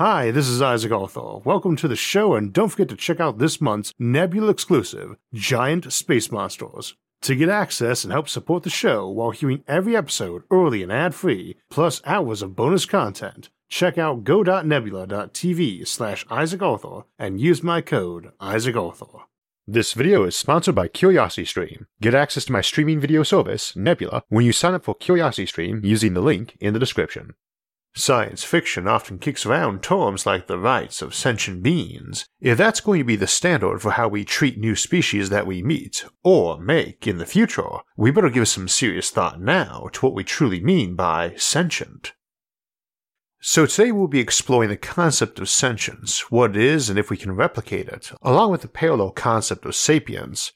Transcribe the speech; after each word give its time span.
Hi, 0.00 0.30
this 0.30 0.48
is 0.48 0.62
Isaac 0.62 0.92
Arthur. 0.92 1.40
Welcome 1.44 1.76
to 1.76 1.86
the 1.86 1.94
show, 1.94 2.32
and 2.32 2.54
don't 2.54 2.70
forget 2.70 2.88
to 2.88 2.96
check 2.96 3.20
out 3.20 3.36
this 3.36 3.60
month's 3.60 3.92
Nebula 3.98 4.48
exclusive, 4.48 5.16
Giant 5.34 5.92
Space 5.92 6.32
Monsters. 6.32 6.94
To 7.20 7.36
get 7.36 7.50
access 7.50 8.02
and 8.02 8.10
help 8.10 8.26
support 8.26 8.62
the 8.62 8.70
show 8.70 9.06
while 9.10 9.30
hearing 9.30 9.62
every 9.68 9.94
episode 9.94 10.44
early 10.50 10.82
and 10.82 10.90
ad 10.90 11.14
free, 11.14 11.56
plus 11.68 12.00
hours 12.06 12.40
of 12.40 12.56
bonus 12.56 12.86
content, 12.86 13.50
check 13.68 13.98
out 13.98 14.24
go.nebula.tv 14.24 15.86
slash 15.86 16.24
Isaac 16.30 16.62
Arthur 16.62 17.02
and 17.18 17.38
use 17.38 17.62
my 17.62 17.82
code 17.82 18.32
Isaac 18.40 18.76
Arthur. 18.76 19.26
This 19.66 19.92
video 19.92 20.24
is 20.24 20.34
sponsored 20.34 20.74
by 20.74 20.88
CuriosityStream. 20.88 21.84
Get 22.00 22.14
access 22.14 22.46
to 22.46 22.52
my 22.52 22.62
streaming 22.62 23.00
video 23.00 23.22
service, 23.22 23.76
Nebula, 23.76 24.22
when 24.30 24.46
you 24.46 24.52
sign 24.52 24.72
up 24.72 24.84
for 24.84 24.94
CuriosityStream 24.94 25.84
using 25.84 26.14
the 26.14 26.22
link 26.22 26.56
in 26.58 26.72
the 26.72 26.80
description. 26.80 27.34
Science 27.92 28.44
fiction 28.44 28.86
often 28.86 29.18
kicks 29.18 29.44
around 29.44 29.82
terms 29.82 30.24
like 30.24 30.46
the 30.46 30.58
rights 30.58 31.02
of 31.02 31.14
sentient 31.14 31.62
beings. 31.62 32.24
If 32.40 32.56
that's 32.56 32.80
going 32.80 33.00
to 33.00 33.04
be 33.04 33.16
the 33.16 33.26
standard 33.26 33.82
for 33.82 33.92
how 33.92 34.06
we 34.08 34.24
treat 34.24 34.58
new 34.58 34.76
species 34.76 35.28
that 35.30 35.46
we 35.46 35.62
meet, 35.62 36.04
or 36.22 36.60
make 36.60 37.06
in 37.06 37.18
the 37.18 37.26
future, 37.26 37.78
we 37.96 38.10
better 38.10 38.30
give 38.30 38.48
some 38.48 38.68
serious 38.68 39.10
thought 39.10 39.40
now 39.40 39.88
to 39.92 40.06
what 40.06 40.14
we 40.14 40.22
truly 40.22 40.60
mean 40.60 40.94
by 40.94 41.34
sentient. 41.36 42.12
So 43.42 43.66
today 43.66 43.90
we'll 43.90 44.06
be 44.06 44.20
exploring 44.20 44.68
the 44.68 44.76
concept 44.76 45.40
of 45.40 45.48
sentience, 45.48 46.30
what 46.30 46.50
it 46.50 46.56
is 46.58 46.90
and 46.90 46.98
if 46.98 47.10
we 47.10 47.16
can 47.16 47.32
replicate 47.32 47.88
it, 47.88 48.12
along 48.22 48.50
with 48.52 48.60
the 48.62 48.68
parallel 48.68 49.10
concept 49.10 49.64
of 49.64 49.74
sapience. 49.74 50.52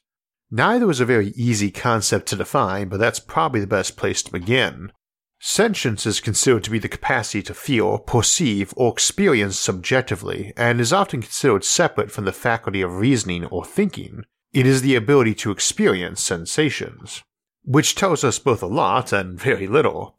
Neither 0.50 0.88
is 0.90 1.00
a 1.00 1.06
very 1.06 1.28
easy 1.28 1.70
concept 1.70 2.26
to 2.28 2.36
define, 2.36 2.88
but 2.88 3.00
that's 3.00 3.18
probably 3.18 3.60
the 3.60 3.66
best 3.66 3.96
place 3.96 4.22
to 4.22 4.30
begin. 4.30 4.92
Sentience 5.46 6.06
is 6.06 6.20
considered 6.20 6.64
to 6.64 6.70
be 6.70 6.78
the 6.78 6.88
capacity 6.88 7.42
to 7.42 7.52
feel, 7.52 7.98
perceive, 7.98 8.72
or 8.78 8.90
experience 8.90 9.58
subjectively, 9.58 10.54
and 10.56 10.80
is 10.80 10.90
often 10.90 11.20
considered 11.20 11.64
separate 11.64 12.10
from 12.10 12.24
the 12.24 12.32
faculty 12.32 12.80
of 12.80 12.96
reasoning 12.96 13.44
or 13.44 13.62
thinking. 13.62 14.24
It 14.54 14.64
is 14.64 14.80
the 14.80 14.94
ability 14.94 15.34
to 15.34 15.50
experience 15.50 16.22
sensations, 16.22 17.22
which 17.62 17.94
tells 17.94 18.24
us 18.24 18.38
both 18.38 18.62
a 18.62 18.66
lot 18.66 19.12
and 19.12 19.38
very 19.38 19.66
little. 19.66 20.16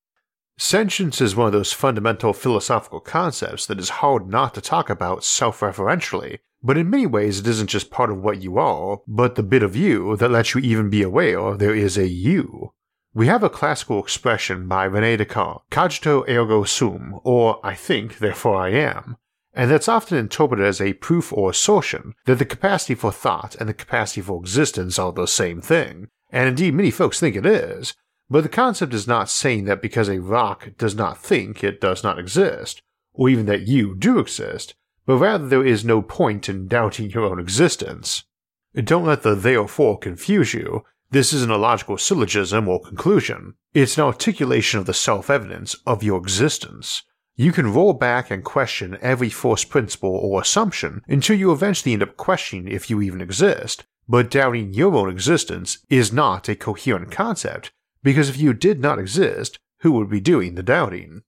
Sentience 0.59 1.19
is 1.19 1.35
one 1.35 1.47
of 1.47 1.53
those 1.53 1.73
fundamental 1.73 2.31
philosophical 2.31 2.99
concepts 2.99 3.65
that 3.65 3.79
is 3.79 3.89
hard 4.05 4.29
not 4.29 4.53
to 4.53 4.61
talk 4.61 4.91
about 4.91 5.23
self 5.23 5.61
referentially, 5.61 6.37
but 6.61 6.77
in 6.77 6.91
many 6.91 7.07
ways 7.07 7.39
it 7.39 7.47
isn't 7.47 7.71
just 7.71 7.89
part 7.89 8.11
of 8.11 8.21
what 8.21 8.43
you 8.43 8.59
are, 8.59 8.99
but 9.07 9.33
the 9.33 9.41
bit 9.41 9.63
of 9.63 9.75
you 9.75 10.15
that 10.17 10.29
lets 10.29 10.53
you 10.53 10.61
even 10.61 10.91
be 10.91 11.01
aware 11.01 11.57
there 11.57 11.73
is 11.73 11.97
a 11.97 12.07
you. 12.07 12.73
We 13.15 13.27
have 13.27 13.43
a 13.43 13.49
classical 13.49 13.99
expression 13.99 14.67
by 14.67 14.83
Rene 14.83 15.15
Descartes, 15.15 15.61
cogito 15.71 16.25
ergo 16.27 16.65
sum, 16.65 17.17
or 17.23 17.65
I 17.65 17.73
think, 17.73 18.17
therefore 18.17 18.57
I 18.57 18.71
am, 18.71 19.15
and 19.53 19.71
that's 19.71 19.87
often 19.87 20.17
interpreted 20.17 20.65
as 20.65 20.81
a 20.81 20.95
proof 20.95 21.31
or 21.31 21.49
assertion 21.49 22.15
that 22.25 22.39
the 22.39 22.45
capacity 22.45 22.93
for 22.93 23.13
thought 23.13 23.55
and 23.55 23.69
the 23.69 23.73
capacity 23.73 24.19
for 24.19 24.41
existence 24.41 24.99
are 24.99 25.13
the 25.13 25.27
same 25.27 25.61
thing, 25.61 26.09
and 26.29 26.49
indeed 26.49 26.73
many 26.73 26.91
folks 26.91 27.17
think 27.17 27.37
it 27.37 27.45
is, 27.45 27.93
but 28.29 28.43
the 28.43 28.49
concept 28.49 28.93
is 28.93 29.07
not 29.07 29.29
saying 29.29 29.63
that 29.63 29.81
because 29.81 30.09
a 30.09 30.19
rock 30.19 30.71
does 30.77 30.93
not 30.93 31.17
think 31.17 31.63
it 31.63 31.79
does 31.79 32.03
not 32.03 32.19
exist, 32.19 32.81
or 33.13 33.29
even 33.29 33.45
that 33.45 33.65
you 33.65 33.95
do 33.95 34.19
exist, 34.19 34.75
but 35.05 35.15
rather 35.15 35.47
there 35.47 35.65
is 35.65 35.85
no 35.85 36.01
point 36.01 36.49
in 36.49 36.67
doubting 36.67 37.09
your 37.11 37.23
own 37.23 37.39
existence. 37.39 38.25
Don't 38.73 39.05
let 39.05 39.23
the 39.23 39.35
therefore 39.35 39.97
confuse 39.97 40.53
you, 40.53 40.83
this 41.15 41.31
isn't 41.31 41.49
a 41.49 41.55
logical 41.55 41.97
syllogism 41.97 42.67
or 42.67 42.81
conclusion, 42.81 43.53
it's 43.73 43.97
an 43.97 44.03
articulation 44.03 44.81
of 44.81 44.85
the 44.85 44.93
self 44.93 45.29
evidence 45.29 45.73
of 45.87 46.03
your 46.03 46.19
existence. 46.19 47.03
You 47.37 47.53
can 47.53 47.73
roll 47.73 47.93
back 47.93 48.29
and 48.29 48.43
question 48.43 48.97
every 49.01 49.29
first 49.29 49.69
principle 49.69 50.09
or 50.09 50.41
assumption 50.41 51.01
until 51.07 51.37
you 51.37 51.53
eventually 51.53 51.93
end 51.93 52.03
up 52.03 52.17
questioning 52.17 52.67
if 52.67 52.89
you 52.89 53.01
even 53.01 53.21
exist, 53.21 53.85
but 54.09 54.29
doubting 54.29 54.73
your 54.73 54.93
own 54.93 55.09
existence 55.09 55.77
is 55.89 56.11
not 56.11 56.49
a 56.49 56.55
coherent 56.55 57.11
concept, 57.11 57.71
because 58.03 58.27
if 58.27 58.37
you 58.37 58.51
did 58.51 58.81
not 58.81 58.99
exist, 58.99 59.57
who 59.79 59.93
would 59.93 60.09
be 60.09 60.19
doing 60.19 60.55
the 60.55 60.63
doubting? 60.63 61.21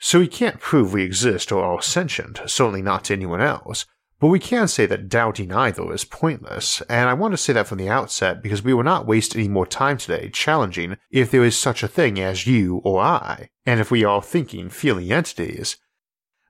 So 0.00 0.18
we 0.18 0.26
can't 0.26 0.58
prove 0.58 0.92
we 0.92 1.04
exist 1.04 1.52
or 1.52 1.62
are 1.64 1.80
sentient, 1.80 2.40
certainly 2.46 2.82
not 2.82 3.04
to 3.04 3.12
anyone 3.12 3.40
else, 3.40 3.86
but 4.20 4.28
we 4.28 4.38
can 4.38 4.68
say 4.68 4.86
that 4.86 5.08
doubting 5.08 5.52
either 5.52 5.92
is 5.92 6.04
pointless, 6.04 6.80
and 6.88 7.08
I 7.08 7.14
want 7.14 7.32
to 7.32 7.38
say 7.38 7.52
that 7.52 7.66
from 7.66 7.78
the 7.78 7.88
outset 7.88 8.42
because 8.42 8.62
we 8.62 8.72
will 8.72 8.84
not 8.84 9.06
waste 9.06 9.34
any 9.34 9.48
more 9.48 9.66
time 9.66 9.98
today 9.98 10.30
challenging 10.30 10.96
if 11.10 11.30
there 11.30 11.44
is 11.44 11.56
such 11.56 11.82
a 11.82 11.88
thing 11.88 12.18
as 12.20 12.46
you 12.46 12.76
or 12.84 13.00
I, 13.00 13.48
and 13.66 13.80
if 13.80 13.90
we 13.90 14.04
are 14.04 14.22
thinking, 14.22 14.70
feeling 14.70 15.12
entities. 15.12 15.76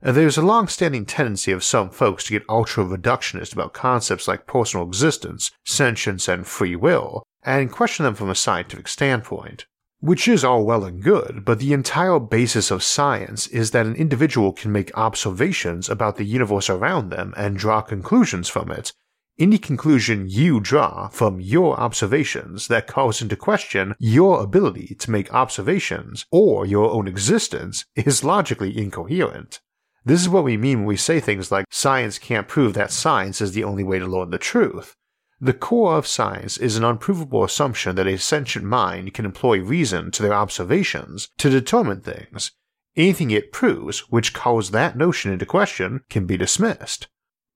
There's 0.02 0.36
a 0.36 0.42
long 0.42 0.69
standing 0.69 1.06
tendency 1.06 1.50
of 1.50 1.64
some 1.64 1.88
folks 1.88 2.25
to 2.25 2.32
get 2.32 2.48
ultra 2.48 2.84
reductionist 2.84 3.54
about 3.54 3.72
concepts 3.72 4.28
like 4.28 4.46
personal 4.46 4.86
existence, 4.86 5.50
sentience, 5.64 6.28
and 6.28 6.46
free 6.46 6.76
will, 6.76 7.22
and 7.42 7.72
question 7.72 8.04
them 8.04 8.14
from 8.14 8.28
a 8.28 8.34
scientific 8.34 8.86
standpoint. 8.86 9.64
Which 10.04 10.28
is 10.28 10.44
all 10.44 10.66
well 10.66 10.84
and 10.84 11.03
good, 11.03 11.47
but 11.47 11.60
the 11.60 11.72
entire 11.72 12.19
basis 12.19 12.70
of 12.70 12.82
science 12.82 13.47
is 13.47 13.70
that 13.70 13.87
an 13.87 13.97
individual 13.97 14.53
can 14.53 14.70
make 14.70 14.94
observations 14.98 15.88
about 15.88 16.16
the 16.16 16.26
universe 16.26 16.69
around 16.69 17.09
them 17.09 17.32
and 17.38 17.56
draw 17.56 17.81
conclusions 17.81 18.50
from 18.50 18.70
it. 18.70 18.93
Any 19.38 19.56
conclusion 19.56 20.26
you 20.28 20.60
draw 20.60 21.09
from 21.09 21.41
your 21.41 21.81
observations 21.81 22.69
that 22.69 22.87
calls 22.87 23.22
into 23.22 23.34
question 23.34 23.94
your 23.98 24.43
ability 24.43 24.94
to 24.98 25.10
make 25.10 25.32
observations 25.32 26.26
or 26.31 26.66
your 26.66 26.91
own 26.91 27.09
existence 27.09 27.87
is 27.97 28.22
logically 28.22 28.76
incoherent. 28.76 29.62
This 30.04 30.20
is 30.20 30.28
what 30.28 30.44
we 30.44 30.59
mean 30.59 30.81
when 30.81 30.87
we 30.87 30.98
say 30.98 31.19
things 31.19 31.50
like 31.50 31.64
science 31.70 32.19
can't 32.19 32.47
prove 32.47 32.75
that 32.75 32.93
science 32.93 33.41
is 33.41 33.53
the 33.53 33.64
only 33.64 33.84
way 33.84 34.00
to 34.00 34.06
learn 34.06 34.28
the 34.28 34.37
truth. 34.37 34.97
The 35.44 35.53
core 35.53 35.99
of 35.99 36.06
science 36.06 36.56
is 36.56 36.78
an 36.78 36.84
unprovable 36.84 37.44
assumption 37.44 37.97
that 37.97 38.06
a 38.06 38.16
sentient 38.16 38.66
mind 38.66 39.12
can 39.12 39.27
employ 39.27 39.60
reason 39.60 40.10
to 40.12 40.22
their 40.22 40.32
observations 40.32 41.28
to 41.37 41.50
determine 41.50 42.00
things. 42.00 42.53
Anything 42.97 43.31
it 43.31 43.53
proves 43.53 44.10
which 44.10 44.32
calls 44.32 44.71
that 44.71 44.97
notion 44.97 45.34
into 45.34 45.44
question 45.44 46.00
can 46.09 46.25
be 46.25 46.38
dismissed. 46.38 47.09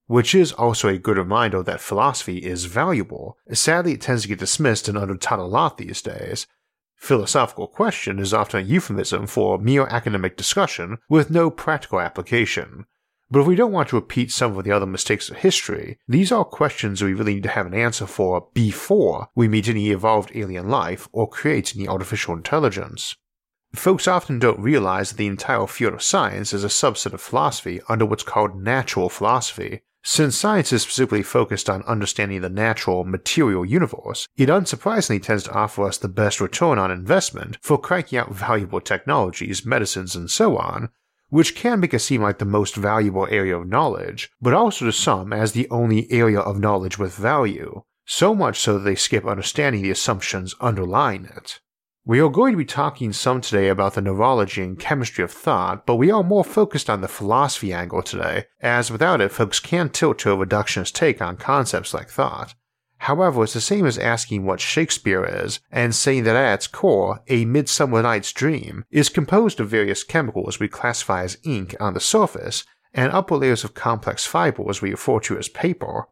Which 0.05 0.35
is 0.35 0.51
also 0.51 0.87
a 0.87 0.99
good 0.99 1.17
reminder 1.17 1.63
that 1.63 1.81
philosophy 1.81 2.37
is 2.37 2.65
valuable. 2.65 3.39
Sadly, 3.53 3.93
it 3.93 4.01
tends 4.01 4.21
to 4.21 4.27
get 4.27 4.37
dismissed 4.37 4.87
and 4.87 4.95
undertaught 4.95 5.39
a 5.39 5.41
lot 5.41 5.79
these 5.79 6.03
days. 6.03 6.45
Philosophical 6.95 7.65
question 7.65 8.19
is 8.19 8.35
often 8.35 8.59
a 8.59 8.67
euphemism 8.67 9.25
for 9.25 9.57
mere 9.57 9.87
academic 9.87 10.37
discussion 10.37 10.99
with 11.09 11.31
no 11.31 11.49
practical 11.49 11.99
application. 11.99 12.85
But 13.31 13.41
if 13.41 13.47
we 13.47 13.55
don't 13.55 13.71
want 13.71 13.89
to 13.89 13.95
repeat 13.95 14.31
some 14.31 14.57
of 14.57 14.63
the 14.63 14.71
other 14.71 14.87
mistakes 14.87 15.29
of 15.29 15.37
history, 15.37 15.99
these 16.07 16.31
are 16.31 16.43
questions 16.43 17.03
we 17.03 17.13
really 17.13 17.35
need 17.35 17.43
to 17.43 17.49
have 17.49 17.67
an 17.67 17.75
answer 17.75 18.07
for 18.07 18.47
before 18.55 19.29
we 19.35 19.47
meet 19.47 19.67
any 19.67 19.91
evolved 19.91 20.31
alien 20.33 20.67
life 20.67 21.07
or 21.11 21.29
create 21.29 21.75
any 21.75 21.87
artificial 21.87 22.33
intelligence. 22.33 23.15
Folks 23.75 24.07
often 24.07 24.39
don't 24.39 24.59
realize 24.59 25.09
that 25.09 25.17
the 25.17 25.27
entire 25.27 25.67
field 25.67 25.93
of 25.93 26.01
science 26.01 26.53
is 26.53 26.63
a 26.63 26.69
subset 26.69 27.13
of 27.13 27.21
philosophy 27.21 27.81
under 27.87 28.03
what's 28.03 28.23
called 28.23 28.59
natural 28.59 29.09
philosophy. 29.09 29.81
Since 30.03 30.35
science 30.35 30.73
is 30.73 30.81
specifically 30.81 31.21
focused 31.21 31.69
on 31.69 31.83
understanding 31.83 32.41
the 32.41 32.49
natural, 32.49 33.03
material 33.03 33.63
universe, 33.63 34.27
it 34.37 34.49
unsurprisingly 34.49 35.21
tends 35.21 35.43
to 35.43 35.53
offer 35.53 35.83
us 35.83 35.99
the 35.99 36.07
best 36.07 36.41
return 36.41 36.79
on 36.79 36.89
investment 36.89 37.57
for 37.61 37.77
cranking 37.77 38.17
out 38.17 38.33
valuable 38.33 38.81
technologies, 38.81 39.65
medicines, 39.65 40.15
and 40.15 40.31
so 40.31 40.57
on, 40.57 40.89
which 41.29 41.55
can 41.55 41.79
make 41.79 41.93
it 41.93 41.99
seem 41.99 42.21
like 42.21 42.39
the 42.39 42.45
most 42.45 42.75
valuable 42.75 43.27
area 43.29 43.57
of 43.57 43.67
knowledge, 43.67 44.29
but 44.41 44.53
also 44.53 44.85
to 44.85 44.91
some 44.91 45.31
as 45.31 45.51
the 45.51 45.69
only 45.69 46.11
area 46.11 46.39
of 46.39 46.59
knowledge 46.59 46.97
with 46.97 47.15
value, 47.15 47.81
so 48.05 48.35
much 48.35 48.59
so 48.59 48.73
that 48.73 48.79
they 48.81 48.95
skip 48.95 49.25
understanding 49.25 49.81
the 49.81 49.91
assumptions 49.91 50.55
underlying 50.59 51.25
it. 51.25 51.59
We 52.05 52.19
are 52.21 52.29
going 52.29 52.53
to 52.53 52.57
be 52.57 52.65
talking 52.65 53.13
some 53.13 53.39
today 53.39 53.67
about 53.67 53.93
the 53.93 54.01
neurology 54.01 54.63
and 54.63 54.79
chemistry 54.79 55.23
of 55.23 55.31
thought, 55.31 55.85
but 55.85 55.97
we 55.97 56.09
are 56.09 56.23
more 56.23 56.43
focused 56.43 56.89
on 56.89 57.01
the 57.01 57.07
philosophy 57.07 57.71
angle 57.71 58.01
today, 58.01 58.45
as 58.61 58.89
without 58.89 59.21
it, 59.21 59.31
folks 59.31 59.59
can 59.59 59.89
tilt 59.89 60.17
to 60.19 60.31
a 60.31 60.37
reductionist 60.45 60.93
take 60.93 61.21
on 61.21 61.37
concepts 61.37 61.93
like 61.93 62.09
thought. 62.09 62.55
However, 62.99 63.43
it's 63.43 63.53
the 63.53 63.61
same 63.61 63.85
as 63.85 63.97
asking 63.97 64.45
what 64.45 64.59
Shakespeare 64.59 65.23
is 65.25 65.61
and 65.71 65.95
saying 65.95 66.25
that 66.25 66.35
at 66.35 66.55
its 66.55 66.67
core, 66.67 67.21
A 67.27 67.45
Midsummer 67.45 68.01
Night's 68.01 68.33
Dream 68.33 68.83
is 68.91 69.07
composed 69.07 69.59
of 69.59 69.69
various 69.69 70.03
chemicals 70.03 70.59
we 70.59 70.67
classify 70.67 71.23
as 71.23 71.37
ink 71.43 71.75
on 71.79 71.93
the 71.93 72.01
surface 72.01 72.65
and 72.93 73.11
upper 73.11 73.37
layers 73.37 73.63
of 73.63 73.73
complex 73.73 74.25
fibers 74.25 74.81
we 74.81 74.91
refer 74.91 75.19
to 75.21 75.37
as 75.37 75.47
paper. 75.47 76.07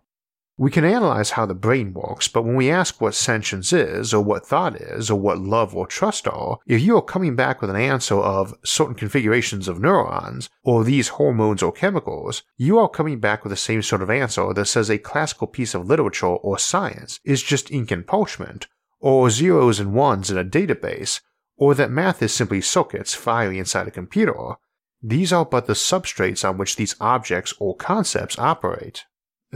We 0.59 0.71
can 0.71 0.83
analyze 0.83 1.31
how 1.31 1.45
the 1.45 1.54
brain 1.54 1.94
works, 1.94 2.27
but 2.27 2.42
when 2.42 2.56
we 2.56 2.71
ask 2.71 3.00
what 3.00 3.13
sentience 3.13 3.71
is, 3.71 4.12
or 4.12 4.24
what 4.24 4.44
thought 4.44 4.75
is, 4.75 5.12
or 5.12 5.19
what 5.19 5.38
love 5.38 5.75
or 5.75 5.86
trust 5.86 6.27
are, 6.27 6.57
if 6.65 6.81
you 6.81 6.98
are 6.98 7.01
coming 7.04 7.36
back 7.36 7.62
with 7.62 7.69
an 7.69 7.75
answer 7.75 8.15
of 8.15 8.56
certain 8.65 8.95
configurations 8.95 9.68
of 9.68 9.80
neurons, 9.80 10.50
or 10.63 10.83
these 10.83 11.09
hormones 11.09 11.62
or 11.62 11.71
chemicals, 11.71 12.42
you 12.57 12.80
are 12.80 12.89
coming 12.89 13.19
back 13.19 13.44
with 13.44 13.51
the 13.51 13.56
same 13.56 13.83
sort 13.83 14.01
of 14.01 14.09
answer 14.09 14.51
that 14.51 14.65
says 14.65 14.89
a 14.89 14.98
classical 14.98 15.45
piece 15.45 15.75
of 15.75 15.86
literature 15.86 16.25
or 16.25 16.57
science 16.57 17.19
is 17.24 17.44
just 17.44 17.71
ink 17.71 17.92
and 17.92 18.07
parchment, 18.07 18.65
or 19.00 19.30
zeros 19.30 19.80
and 19.80 19.94
ones 19.94 20.31
in 20.31 20.39
a 20.39 20.44
database, 20.44 21.21
or 21.56 21.75
that 21.75 21.92
math 21.92 22.24
is 22.24 22.33
simply 22.33 22.62
circuits 22.62 23.13
firing 23.13 23.57
inside 23.57 23.88
a 23.88 23.92
computer. 23.92 24.56
These 25.03 25.31
are 25.31 25.45
but 25.45 25.68
the 25.68 25.74
substrates 25.74 26.48
on 26.48 26.57
which 26.57 26.77
these 26.77 26.95
objects 27.00 27.53
or 27.60 27.75
concepts 27.75 28.39
operate. 28.39 29.06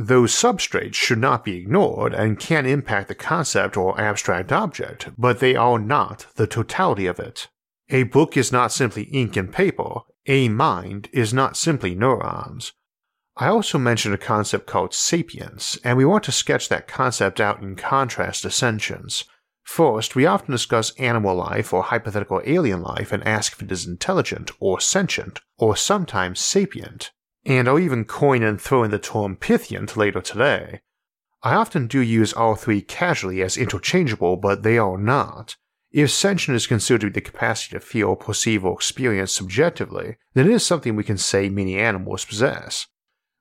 Those 0.03 0.33
substrates 0.33 0.95
should 0.95 1.19
not 1.19 1.45
be 1.45 1.57
ignored 1.57 2.15
and 2.15 2.39
can 2.39 2.65
impact 2.65 3.07
the 3.07 3.13
concept 3.13 3.77
or 3.77 4.01
abstract 4.01 4.51
object, 4.51 5.09
but 5.15 5.39
they 5.39 5.55
are 5.55 5.77
not 5.77 6.25
the 6.37 6.47
totality 6.47 7.05
of 7.05 7.19
it. 7.19 7.49
A 7.91 8.01
book 8.03 8.35
is 8.35 8.51
not 8.51 8.71
simply 8.71 9.03
ink 9.03 9.37
and 9.37 9.53
paper, 9.53 9.99
a 10.25 10.49
mind 10.49 11.07
is 11.13 11.35
not 11.35 11.55
simply 11.55 11.93
neurons. 11.93 12.73
I 13.37 13.49
also 13.49 13.77
mentioned 13.77 14.15
a 14.15 14.17
concept 14.17 14.65
called 14.65 14.95
sapience, 14.95 15.77
and 15.83 15.99
we 15.99 16.05
want 16.05 16.23
to 16.23 16.31
sketch 16.31 16.67
that 16.69 16.87
concept 16.87 17.39
out 17.39 17.61
in 17.61 17.75
contrast 17.75 18.41
to 18.41 18.49
sentience. 18.49 19.25
First, 19.61 20.15
we 20.15 20.25
often 20.25 20.51
discuss 20.51 20.95
animal 20.97 21.35
life 21.35 21.71
or 21.71 21.83
hypothetical 21.83 22.41
alien 22.43 22.81
life 22.81 23.11
and 23.11 23.23
ask 23.27 23.53
if 23.53 23.61
it 23.61 23.71
is 23.71 23.85
intelligent 23.85 24.49
or 24.59 24.79
sentient, 24.79 25.41
or 25.59 25.75
sometimes 25.75 26.39
sapient 26.39 27.11
and 27.45 27.67
I'll 27.67 27.79
even 27.79 28.05
coin 28.05 28.43
and 28.43 28.61
throw 28.61 28.83
in 28.83 28.91
the 28.91 28.99
term 28.99 29.35
Pythient 29.35 29.97
later 29.97 30.21
today. 30.21 30.81
I 31.43 31.55
often 31.55 31.87
do 31.87 31.99
use 31.99 32.33
all 32.33 32.55
three 32.55 32.81
casually 32.81 33.41
as 33.41 33.57
interchangeable, 33.57 34.37
but 34.37 34.63
they 34.63 34.77
are 34.77 34.97
not. 34.97 35.55
If 35.91 36.11
sentient 36.11 36.55
is 36.55 36.67
considered 36.67 37.01
to 37.01 37.07
be 37.07 37.13
the 37.15 37.21
capacity 37.31 37.75
to 37.75 37.79
feel, 37.79 38.15
perceive, 38.15 38.63
or 38.63 38.73
experience 38.73 39.31
subjectively, 39.31 40.17
then 40.33 40.47
it 40.49 40.53
is 40.53 40.65
something 40.65 40.95
we 40.95 41.03
can 41.03 41.17
say 41.17 41.49
many 41.49 41.77
animals 41.77 42.23
possess. 42.23 42.87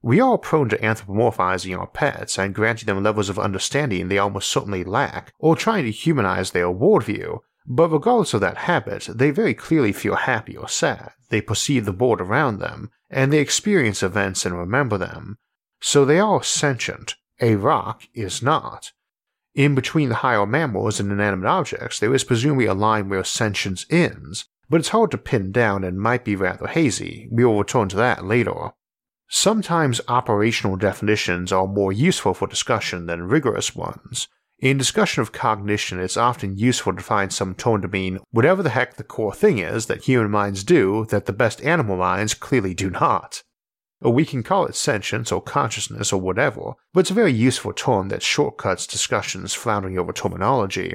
We 0.02 0.18
are 0.18 0.38
prone 0.38 0.70
to 0.70 0.78
anthropomorphizing 0.78 1.78
our 1.78 1.86
pets 1.86 2.38
and 2.38 2.54
granting 2.54 2.86
them 2.86 3.02
levels 3.02 3.28
of 3.28 3.38
understanding 3.38 4.08
they 4.08 4.18
almost 4.18 4.50
certainly 4.50 4.82
lack, 4.82 5.32
or 5.38 5.54
trying 5.54 5.84
to 5.84 5.90
humanize 5.90 6.50
their 6.52 6.68
worldview, 6.68 7.40
but 7.72 7.88
regardless 7.88 8.34
of 8.34 8.40
that 8.40 8.56
habit, 8.56 9.08
they 9.14 9.30
very 9.30 9.54
clearly 9.54 9.92
feel 9.92 10.16
happy 10.16 10.56
or 10.56 10.68
sad, 10.68 11.12
they 11.28 11.40
perceive 11.40 11.84
the 11.84 11.92
world 11.92 12.20
around 12.20 12.58
them, 12.58 12.90
and 13.08 13.32
they 13.32 13.38
experience 13.38 14.02
events 14.02 14.44
and 14.44 14.58
remember 14.58 14.98
them. 14.98 15.38
So 15.80 16.04
they 16.04 16.18
are 16.18 16.42
sentient. 16.42 17.14
A 17.40 17.54
rock 17.54 18.02
is 18.12 18.42
not. 18.42 18.90
In 19.54 19.76
between 19.76 20.08
the 20.08 20.16
higher 20.16 20.46
mammals 20.46 20.98
and 20.98 21.12
inanimate 21.12 21.46
objects, 21.46 22.00
there 22.00 22.12
is 22.12 22.24
presumably 22.24 22.66
a 22.66 22.74
line 22.74 23.08
where 23.08 23.22
sentience 23.22 23.86
ends, 23.88 24.46
but 24.68 24.80
it's 24.80 24.88
hard 24.88 25.12
to 25.12 25.18
pin 25.18 25.52
down 25.52 25.84
and 25.84 26.00
might 26.00 26.24
be 26.24 26.34
rather 26.34 26.66
hazy. 26.66 27.28
We 27.30 27.44
will 27.44 27.58
return 27.58 27.88
to 27.90 27.96
that 27.96 28.24
later. 28.24 28.72
Sometimes 29.28 30.00
operational 30.08 30.74
definitions 30.74 31.52
are 31.52 31.68
more 31.68 31.92
useful 31.92 32.34
for 32.34 32.48
discussion 32.48 33.06
than 33.06 33.28
rigorous 33.28 33.76
ones. 33.76 34.26
In 34.60 34.76
discussion 34.76 35.22
of 35.22 35.32
cognition, 35.32 35.98
it's 35.98 36.18
often 36.18 36.58
useful 36.58 36.94
to 36.94 37.02
find 37.02 37.32
some 37.32 37.54
tone 37.54 37.80
to 37.80 37.88
mean 37.88 38.18
whatever 38.30 38.62
the 38.62 38.68
heck 38.68 38.96
the 38.96 39.02
core 39.02 39.32
thing 39.32 39.58
is 39.58 39.86
that 39.86 40.04
human 40.04 40.30
minds 40.30 40.64
do 40.64 41.06
that 41.06 41.24
the 41.24 41.32
best 41.32 41.62
animal 41.62 41.96
minds 41.96 42.34
clearly 42.34 42.74
do 42.74 42.90
not. 42.90 43.42
Uh, 44.04 44.10
we 44.10 44.26
can 44.26 44.42
call 44.42 44.66
it 44.66 44.74
sentience 44.74 45.32
or 45.32 45.40
consciousness 45.40 46.12
or 46.12 46.20
whatever, 46.20 46.74
but 46.92 47.00
it's 47.00 47.10
a 47.10 47.14
very 47.14 47.32
useful 47.32 47.72
term 47.72 48.10
that 48.10 48.22
shortcuts 48.22 48.86
discussions 48.86 49.54
floundering 49.54 49.98
over 49.98 50.12
terminology. 50.12 50.94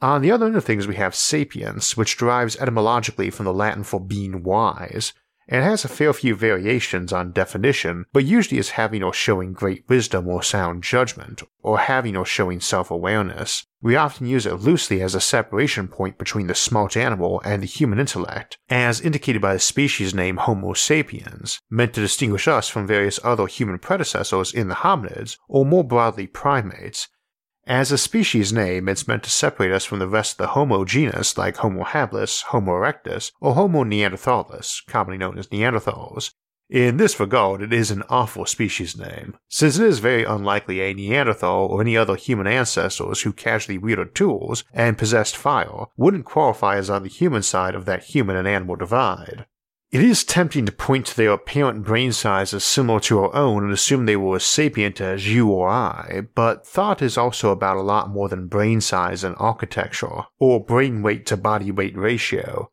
On 0.00 0.22
the 0.22 0.30
other 0.30 0.46
end 0.46 0.56
of 0.56 0.64
things, 0.64 0.86
we 0.86 0.94
have 0.94 1.14
sapience, 1.14 1.96
which 1.96 2.16
derives 2.16 2.56
etymologically 2.56 3.30
from 3.30 3.44
the 3.44 3.52
Latin 3.52 3.82
for 3.82 4.00
being 4.00 4.44
wise, 4.44 5.12
and 5.50 5.64
has 5.64 5.84
a 5.84 5.88
fair 5.88 6.12
few 6.12 6.34
variations 6.36 7.12
on 7.12 7.32
definition, 7.32 8.06
but 8.12 8.24
usually 8.24 8.58
is 8.58 8.70
having 8.70 9.02
or 9.02 9.12
showing 9.12 9.52
great 9.52 9.84
wisdom 9.88 10.28
or 10.28 10.42
sound 10.42 10.84
judgment, 10.84 11.42
or 11.60 11.78
having 11.78 12.16
or 12.16 12.24
showing 12.24 12.60
self 12.60 12.90
awareness. 12.90 13.66
We 13.82 13.96
often 13.96 14.26
use 14.26 14.46
it 14.46 14.54
loosely 14.54 15.02
as 15.02 15.14
a 15.14 15.20
separation 15.20 15.88
point 15.88 16.18
between 16.18 16.46
the 16.46 16.54
smart 16.54 16.96
animal 16.96 17.42
and 17.44 17.62
the 17.62 17.66
human 17.66 17.98
intellect, 17.98 18.58
as 18.68 19.00
indicated 19.00 19.42
by 19.42 19.54
the 19.54 19.60
species 19.60 20.14
name 20.14 20.36
Homo 20.36 20.74
sapiens, 20.74 21.60
meant 21.68 21.94
to 21.94 22.00
distinguish 22.00 22.46
us 22.46 22.68
from 22.68 22.86
various 22.86 23.18
other 23.24 23.46
human 23.46 23.78
predecessors 23.78 24.52
in 24.52 24.68
the 24.68 24.76
hominids, 24.76 25.36
or 25.48 25.66
more 25.66 25.84
broadly 25.84 26.28
primates, 26.28 27.08
as 27.66 27.92
a 27.92 27.98
species 27.98 28.52
name, 28.52 28.88
it's 28.88 29.06
meant 29.06 29.22
to 29.22 29.30
separate 29.30 29.70
us 29.70 29.84
from 29.84 29.98
the 30.00 30.08
rest 30.08 30.32
of 30.32 30.38
the 30.38 30.46
Homo 30.48 30.84
genus 30.84 31.38
like 31.38 31.58
Homo 31.58 31.84
habilis, 31.84 32.42
Homo 32.44 32.72
erectus, 32.72 33.32
or 33.40 33.54
Homo 33.54 33.84
neanderthalis, 33.84 34.84
commonly 34.86 35.18
known 35.18 35.38
as 35.38 35.48
Neanderthals. 35.48 36.32
In 36.70 36.96
this 36.96 37.18
regard, 37.18 37.62
it 37.62 37.72
is 37.72 37.90
an 37.90 38.04
awful 38.08 38.46
species 38.46 38.96
name, 38.96 39.36
since 39.48 39.78
it 39.78 39.86
is 39.86 39.98
very 39.98 40.24
unlikely 40.24 40.80
a 40.80 40.94
Neanderthal 40.94 41.66
or 41.66 41.80
any 41.80 41.96
other 41.96 42.16
human 42.16 42.46
ancestors 42.46 43.22
who 43.22 43.32
casually 43.32 43.76
wielded 43.76 44.14
tools 44.14 44.64
and 44.72 44.96
possessed 44.96 45.36
fire 45.36 45.86
wouldn't 45.96 46.24
qualify 46.24 46.76
as 46.76 46.88
on 46.88 47.02
the 47.02 47.08
human 47.08 47.42
side 47.42 47.74
of 47.74 47.86
that 47.86 48.04
human 48.04 48.36
and 48.36 48.46
animal 48.46 48.76
divide. 48.76 49.46
It 49.90 50.02
is 50.02 50.22
tempting 50.22 50.66
to 50.66 50.72
point 50.72 51.06
to 51.06 51.16
their 51.16 51.32
apparent 51.32 51.82
brain 51.82 52.12
size 52.12 52.54
as 52.54 52.62
similar 52.62 53.00
to 53.00 53.24
our 53.24 53.34
own 53.34 53.64
and 53.64 53.72
assume 53.72 54.06
they 54.06 54.14
were 54.14 54.36
as 54.36 54.44
sapient 54.44 55.00
as 55.00 55.28
you 55.28 55.48
or 55.48 55.68
I, 55.68 56.28
but 56.36 56.64
thought 56.64 57.02
is 57.02 57.18
also 57.18 57.50
about 57.50 57.76
a 57.76 57.82
lot 57.82 58.08
more 58.08 58.28
than 58.28 58.46
brain 58.46 58.80
size 58.80 59.24
and 59.24 59.34
architecture, 59.40 60.26
or 60.38 60.64
brain 60.64 61.02
weight 61.02 61.26
to 61.26 61.36
body 61.36 61.72
weight 61.72 61.96
ratio. 61.96 62.70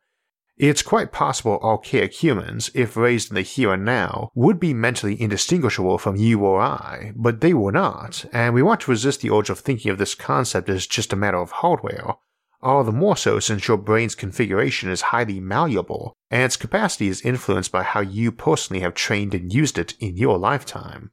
It's 0.56 0.82
quite 0.82 1.10
possible 1.10 1.58
archaic 1.60 2.22
humans, 2.22 2.70
if 2.72 2.96
raised 2.96 3.30
in 3.30 3.34
the 3.34 3.42
here 3.42 3.72
and 3.72 3.84
now, 3.84 4.30
would 4.36 4.60
be 4.60 4.72
mentally 4.72 5.20
indistinguishable 5.20 5.98
from 5.98 6.14
you 6.14 6.44
or 6.44 6.60
I, 6.60 7.12
but 7.16 7.40
they 7.40 7.52
were 7.52 7.72
not, 7.72 8.26
and 8.32 8.54
we 8.54 8.62
want 8.62 8.82
to 8.82 8.92
resist 8.92 9.22
the 9.22 9.30
urge 9.30 9.50
of 9.50 9.58
thinking 9.58 9.90
of 9.90 9.98
this 9.98 10.14
concept 10.14 10.68
as 10.68 10.86
just 10.86 11.12
a 11.12 11.16
matter 11.16 11.38
of 11.38 11.50
hardware, 11.50 12.14
all 12.60 12.84
the 12.84 12.92
more 12.92 13.16
so 13.16 13.38
since 13.38 13.68
your 13.68 13.76
brain's 13.76 14.14
configuration 14.14 14.90
is 14.90 15.12
highly 15.12 15.40
malleable, 15.40 16.12
and 16.30 16.42
its 16.42 16.56
capacity 16.56 17.08
is 17.08 17.22
influenced 17.22 17.70
by 17.70 17.82
how 17.82 18.00
you 18.00 18.32
personally 18.32 18.80
have 18.80 18.94
trained 18.94 19.34
and 19.34 19.52
used 19.52 19.78
it 19.78 19.94
in 20.00 20.16
your 20.16 20.38
lifetime. 20.38 21.10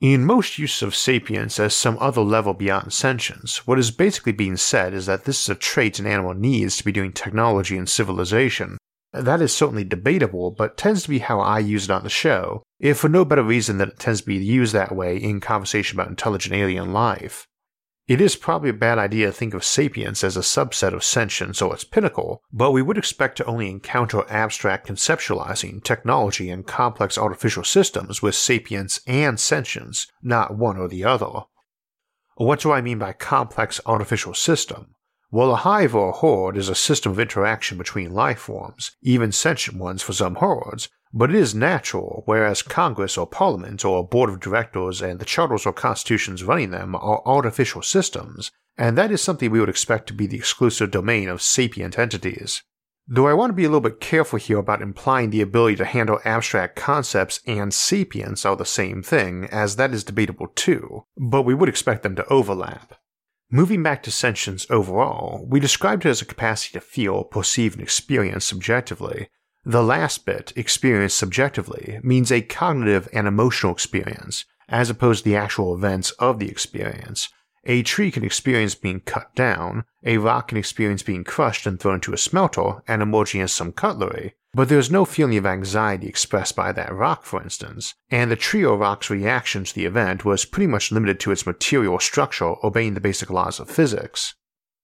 In 0.00 0.26
most 0.26 0.58
uses 0.58 0.82
of 0.82 0.94
sapience 0.94 1.58
as 1.58 1.74
some 1.74 1.96
other 2.00 2.20
level 2.20 2.52
beyond 2.52 2.92
sentience, 2.92 3.66
what 3.66 3.78
is 3.78 3.90
basically 3.90 4.32
being 4.32 4.58
said 4.58 4.92
is 4.92 5.06
that 5.06 5.24
this 5.24 5.42
is 5.42 5.48
a 5.48 5.54
trait 5.54 5.98
an 5.98 6.06
animal 6.06 6.34
needs 6.34 6.76
to 6.76 6.84
be 6.84 6.92
doing 6.92 7.12
technology 7.12 7.78
and 7.78 7.88
civilization. 7.88 8.76
That 9.14 9.40
is 9.40 9.56
certainly 9.56 9.84
debatable, 9.84 10.50
but 10.50 10.76
tends 10.76 11.04
to 11.04 11.08
be 11.08 11.20
how 11.20 11.40
I 11.40 11.60
use 11.60 11.84
it 11.84 11.90
on 11.90 12.02
the 12.02 12.10
show, 12.10 12.62
if 12.78 12.98
for 12.98 13.08
no 13.08 13.24
better 13.24 13.42
reason 13.42 13.78
than 13.78 13.88
it 13.88 13.98
tends 13.98 14.20
to 14.20 14.26
be 14.26 14.36
used 14.36 14.74
that 14.74 14.94
way 14.94 15.16
in 15.16 15.40
conversation 15.40 15.96
about 15.96 16.10
intelligent 16.10 16.54
alien 16.54 16.92
life. 16.92 17.46
It 18.08 18.20
is 18.20 18.36
probably 18.36 18.70
a 18.70 18.74
bad 18.74 18.98
idea 18.98 19.26
to 19.26 19.32
think 19.32 19.52
of 19.52 19.64
sapience 19.64 20.22
as 20.22 20.36
a 20.36 20.40
subset 20.40 20.94
of 20.94 21.02
sentience 21.02 21.60
or 21.60 21.74
its 21.74 21.82
pinnacle, 21.82 22.40
but 22.52 22.70
we 22.70 22.80
would 22.80 22.96
expect 22.96 23.36
to 23.38 23.44
only 23.46 23.68
encounter 23.68 24.24
abstract 24.30 24.86
conceptualizing, 24.86 25.82
technology, 25.82 26.48
and 26.48 26.64
complex 26.64 27.18
artificial 27.18 27.64
systems 27.64 28.22
with 28.22 28.36
sapience 28.36 29.00
and 29.08 29.40
sentience, 29.40 30.06
not 30.22 30.56
one 30.56 30.76
or 30.76 30.86
the 30.86 31.02
other. 31.02 31.46
What 32.36 32.60
do 32.60 32.70
I 32.70 32.80
mean 32.80 33.00
by 33.00 33.12
complex 33.12 33.80
artificial 33.86 34.34
system? 34.34 34.94
Well, 35.32 35.50
a 35.50 35.56
hive 35.56 35.96
or 35.96 36.10
a 36.10 36.12
horde 36.12 36.56
is 36.56 36.68
a 36.68 36.76
system 36.76 37.10
of 37.10 37.18
interaction 37.18 37.76
between 37.76 38.14
life 38.14 38.38
forms, 38.38 38.92
even 39.02 39.32
sentient 39.32 39.80
ones 39.80 40.00
for 40.00 40.12
some 40.12 40.36
hordes, 40.36 40.88
but 41.16 41.30
it 41.30 41.36
is 41.36 41.54
natural, 41.54 42.22
whereas 42.26 42.60
Congress 42.60 43.16
or 43.16 43.26
Parliament 43.26 43.86
or 43.86 44.00
a 44.00 44.02
board 44.02 44.28
of 44.28 44.38
directors 44.38 45.00
and 45.00 45.18
the 45.18 45.24
charters 45.24 45.64
or 45.64 45.72
constitutions 45.72 46.44
running 46.44 46.70
them 46.70 46.94
are 46.94 47.22
artificial 47.24 47.80
systems, 47.80 48.50
and 48.76 48.98
that 48.98 49.10
is 49.10 49.22
something 49.22 49.50
we 49.50 49.58
would 49.58 49.70
expect 49.70 50.06
to 50.08 50.12
be 50.12 50.26
the 50.26 50.36
exclusive 50.36 50.90
domain 50.90 51.30
of 51.30 51.40
sapient 51.40 51.98
entities. 51.98 52.62
Though 53.08 53.26
I 53.26 53.32
want 53.32 53.48
to 53.48 53.54
be 53.54 53.64
a 53.64 53.68
little 53.68 53.80
bit 53.80 53.98
careful 53.98 54.38
here 54.38 54.58
about 54.58 54.82
implying 54.82 55.30
the 55.30 55.40
ability 55.40 55.76
to 55.76 55.86
handle 55.86 56.20
abstract 56.26 56.76
concepts 56.76 57.40
and 57.46 57.72
sapience 57.72 58.44
are 58.44 58.56
the 58.56 58.66
same 58.66 59.02
thing, 59.02 59.46
as 59.50 59.76
that 59.76 59.94
is 59.94 60.04
debatable 60.04 60.48
too, 60.48 61.04
but 61.16 61.44
we 61.44 61.54
would 61.54 61.70
expect 61.70 62.02
them 62.02 62.14
to 62.16 62.26
overlap. 62.26 62.94
Moving 63.50 63.82
back 63.82 64.02
to 64.02 64.10
sentience 64.10 64.66
overall, 64.68 65.46
we 65.48 65.60
described 65.60 66.04
it 66.04 66.10
as 66.10 66.20
a 66.20 66.26
capacity 66.26 66.78
to 66.78 66.84
feel, 66.84 67.24
perceive, 67.24 67.72
and 67.72 67.82
experience 67.82 68.44
subjectively, 68.44 69.30
the 69.66 69.82
last 69.82 70.24
bit, 70.24 70.52
experienced 70.54 71.18
subjectively, 71.18 71.98
means 72.04 72.30
a 72.30 72.40
cognitive 72.40 73.08
and 73.12 73.26
emotional 73.26 73.72
experience, 73.72 74.44
as 74.68 74.88
opposed 74.88 75.24
to 75.24 75.30
the 75.30 75.36
actual 75.36 75.74
events 75.74 76.12
of 76.12 76.38
the 76.38 76.48
experience. 76.48 77.30
A 77.64 77.82
tree 77.82 78.12
can 78.12 78.22
experience 78.22 78.76
being 78.76 79.00
cut 79.00 79.34
down, 79.34 79.84
a 80.04 80.18
rock 80.18 80.48
can 80.48 80.56
experience 80.56 81.02
being 81.02 81.24
crushed 81.24 81.66
and 81.66 81.80
thrown 81.80 81.96
into 81.96 82.12
a 82.12 82.18
smelter 82.18 82.80
and 82.86 83.02
emerging 83.02 83.40
as 83.40 83.50
some 83.50 83.72
cutlery, 83.72 84.34
but 84.54 84.68
there 84.68 84.78
is 84.78 84.88
no 84.88 85.04
feeling 85.04 85.36
of 85.36 85.44
anxiety 85.44 86.06
expressed 86.06 86.54
by 86.54 86.70
that 86.70 86.94
rock, 86.94 87.24
for 87.24 87.42
instance, 87.42 87.94
and 88.08 88.30
the 88.30 88.36
tree 88.36 88.64
or 88.64 88.78
rock's 88.78 89.10
reaction 89.10 89.64
to 89.64 89.74
the 89.74 89.84
event 89.84 90.24
was 90.24 90.44
pretty 90.44 90.68
much 90.68 90.92
limited 90.92 91.18
to 91.18 91.32
its 91.32 91.44
material 91.44 91.98
structure 91.98 92.54
obeying 92.64 92.94
the 92.94 93.00
basic 93.00 93.30
laws 93.30 93.58
of 93.58 93.68
physics. 93.68 94.36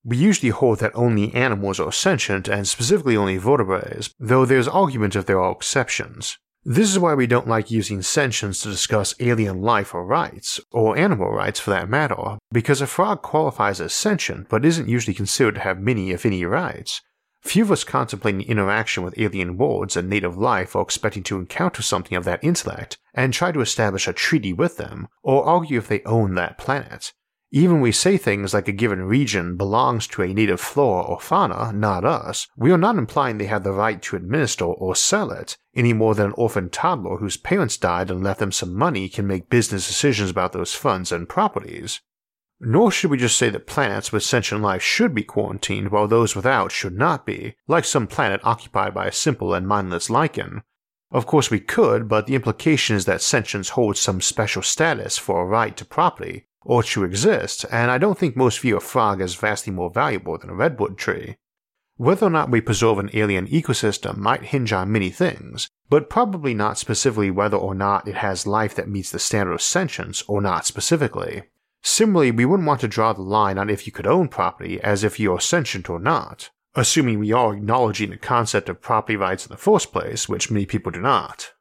We 0.05 0.17
usually 0.17 0.51
hold 0.51 0.81
that 0.81 0.97
only 0.97 1.33
animals 1.33 1.79
are 1.79 1.93
sentient 1.93 2.49
and 2.49 2.67
specifically 2.67 3.17
only 3.17 3.37
vertebrates, 3.37 4.13
though 4.19 4.45
there's 4.45 4.67
argument 4.67 5.15
if 5.15 5.27
there 5.27 5.41
are 5.41 5.53
exceptions. 5.53 6.39
This 6.65 6.91
is 6.91 6.99
why 6.99 7.15
we 7.15 7.27
don't 7.27 7.49
like 7.49 7.71
using 7.71 8.03
sentience 8.03 8.63
to 8.63 8.71
discuss 8.71 9.15
alien 9.21 9.63
life 9.63 9.95
or 9.95 10.05
rights, 10.05 10.61
or 10.71 10.97
animal 10.97 11.33
rights 11.33 11.61
for 11.61 11.71
that 11.71 11.89
matter, 11.89 12.39
because 12.53 12.81
a 12.81 12.87
frog 12.87 13.23
qualifies 13.23 13.81
as 13.81 13.93
sentient 13.93 14.49
but 14.49 14.65
isn't 14.65 14.89
usually 14.89 15.15
considered 15.15 15.57
to 15.57 15.61
have 15.61 15.81
many 15.81 16.11
if 16.11 16.27
any 16.27 16.45
rights. 16.45 17.01
Few 17.41 17.65
of 17.65 17.73
us 17.73 17.83
contemplating 17.83 18.43
interaction 18.43 19.03
with 19.03 19.19
alien 19.19 19.57
worlds 19.57 19.97
and 19.97 20.09
native 20.09 20.37
life 20.37 20.77
are 20.77 20.83
expecting 20.83 21.25
to 21.25 21.37
encounter 21.39 21.83
something 21.83 22.17
of 22.17 22.25
that 22.25 22.43
intellect 22.45 22.99
and 23.15 23.33
try 23.33 23.51
to 23.51 23.61
establish 23.61 24.07
a 24.07 24.13
treaty 24.13 24.53
with 24.53 24.77
them, 24.77 25.09
or 25.25 25.45
argue 25.45 25.79
if 25.79 25.89
they 25.89 26.03
own 26.05 26.35
that 26.37 26.59
planet. 26.59 27.13
Even 27.55 27.83
we 27.83 27.93
say 27.93 28.17
things 28.17 28.55
like 28.55 28.67
a 28.67 28.73
given 28.73 29.03
region 29.03 29.59
belongs 29.59 30.07
to 30.07 30.23
a 30.23 30.33
native 30.33 30.59
flora 30.59 31.03
or 31.03 31.21
fauna, 31.21 31.71
not 31.71 32.03
us, 32.03 32.49
we 32.57 32.73
are 32.73 32.79
not 32.79 32.97
implying 32.97 33.37
they 33.37 33.45
have 33.45 33.63
the 33.63 33.73
right 33.73 34.01
to 34.01 34.17
administer 34.17 34.65
or 34.65 34.97
sell 34.97 35.31
it, 35.31 35.59
any 35.77 35.93
more 35.93 36.15
than 36.15 36.29
an 36.29 36.35
orphan 36.39 36.71
toddler 36.71 37.19
whose 37.19 37.37
parents 37.37 37.77
died 37.77 38.11
and 38.11 38.25
left 38.25 38.41
them 38.41 38.53
some 38.53 38.75
money 38.75 39.07
can 39.07 39.27
make 39.27 39.51
business 39.51 39.87
decisions 39.87 40.31
about 40.31 40.55
those 40.55 40.75
funds 40.75 41.13
and 41.13 41.29
properties. 41.29 42.01
Nor 42.59 42.91
should 42.91 43.11
we 43.11 43.19
just 43.19 43.37
say 43.37 43.51
that 43.51 43.67
planets 43.67 44.13
with 44.13 44.23
sentient 44.23 44.63
life 44.63 44.83
should 44.83 45.15
be 45.15 45.23
quarantined 45.23 45.91
while 45.91 46.09
those 46.09 46.35
without 46.35 46.73
should 46.73 46.97
not 46.97 47.27
be, 47.27 47.55
like 47.69 47.85
some 47.85 48.07
planet 48.07 48.41
occupied 48.45 48.95
by 48.95 49.09
a 49.09 49.13
simple 49.13 49.53
and 49.53 49.69
mindless 49.69 50.09
lichen. 50.09 50.63
Of 51.11 51.27
course, 51.27 51.51
we 51.51 51.61
could, 51.61 52.09
but 52.09 52.27
the 52.27 52.35
implication 52.35 52.97
is 52.97 53.05
that 53.05 53.21
sentience 53.21 53.71
holds 53.71 54.01
some 54.01 54.23
special 54.23 54.63
status 54.63 55.19
for 55.19 55.43
a 55.43 55.47
right 55.47 55.77
to 55.77 55.85
property, 55.85 56.47
or 56.65 56.83
to 56.83 57.05
exist, 57.05 57.65
and 57.71 57.91
I 57.91 57.99
don't 57.99 58.19
think 58.19 58.37
most 58.37 58.61
view 58.61 58.77
a 58.77 58.81
frog 58.81 59.21
as 59.21 59.35
vastly 59.35 59.73
more 59.73 59.91
valuable 59.91 60.39
than 60.39 60.51
a 60.51 60.55
redwood 60.55 60.99
tree. 60.99 61.37
Whether 61.97 62.27
or 62.27 62.31
not 62.31 62.51
we 62.51 62.61
preserve 62.61 62.99
an 62.99 63.11
alien 63.13 63.47
ecosystem 63.47 64.17
might 64.17 64.47
hinge 64.47 64.73
on 64.73 64.91
many 64.91 65.11
things, 65.11 65.69
but 65.89 66.09
probably 66.09 66.55
not 66.55 66.79
specifically 66.79 67.31
whether 67.31 67.57
or 67.57 67.75
not 67.75 68.09
it 68.09 68.17
has 68.17 68.47
life 68.47 68.75
that 68.77 68.89
meets 68.89 69.11
the 69.11 69.19
standard 69.19 69.53
of 69.53 69.63
sentience 69.63 70.23
or 70.27 70.41
not 70.41 70.67
specifically. 70.67 71.43
Similarly, 71.83 72.31
we 72.31 72.45
wouldn't 72.45 72.67
want 72.67 72.81
to 72.81 72.89
draw 72.89 73.13
the 73.13 73.23
line 73.23 73.59
on 73.59 73.69
if 73.69 73.87
you 73.87 73.93
could 73.93 74.07
own 74.07 74.29
property 74.29 74.81
as 74.81 75.05
if 75.05 75.21
you 75.21 75.33
are 75.33 75.41
sentient 75.41 75.91
or 75.91 75.99
not, 75.99 76.51
assuming 76.75 77.19
we 77.19 77.33
are 77.33 77.55
acknowledging 77.55 78.11
the 78.11 78.17
concept 78.17 78.69
of 78.69 78.81
property 78.81 79.17
rights 79.17 79.45
in 79.45 79.51
the 79.51 79.57
first 79.57 79.93
place, 79.93 80.29
which 80.29 80.51
many 80.51 80.65
people 80.65 80.93
do 80.93 81.01
not. 81.01 81.53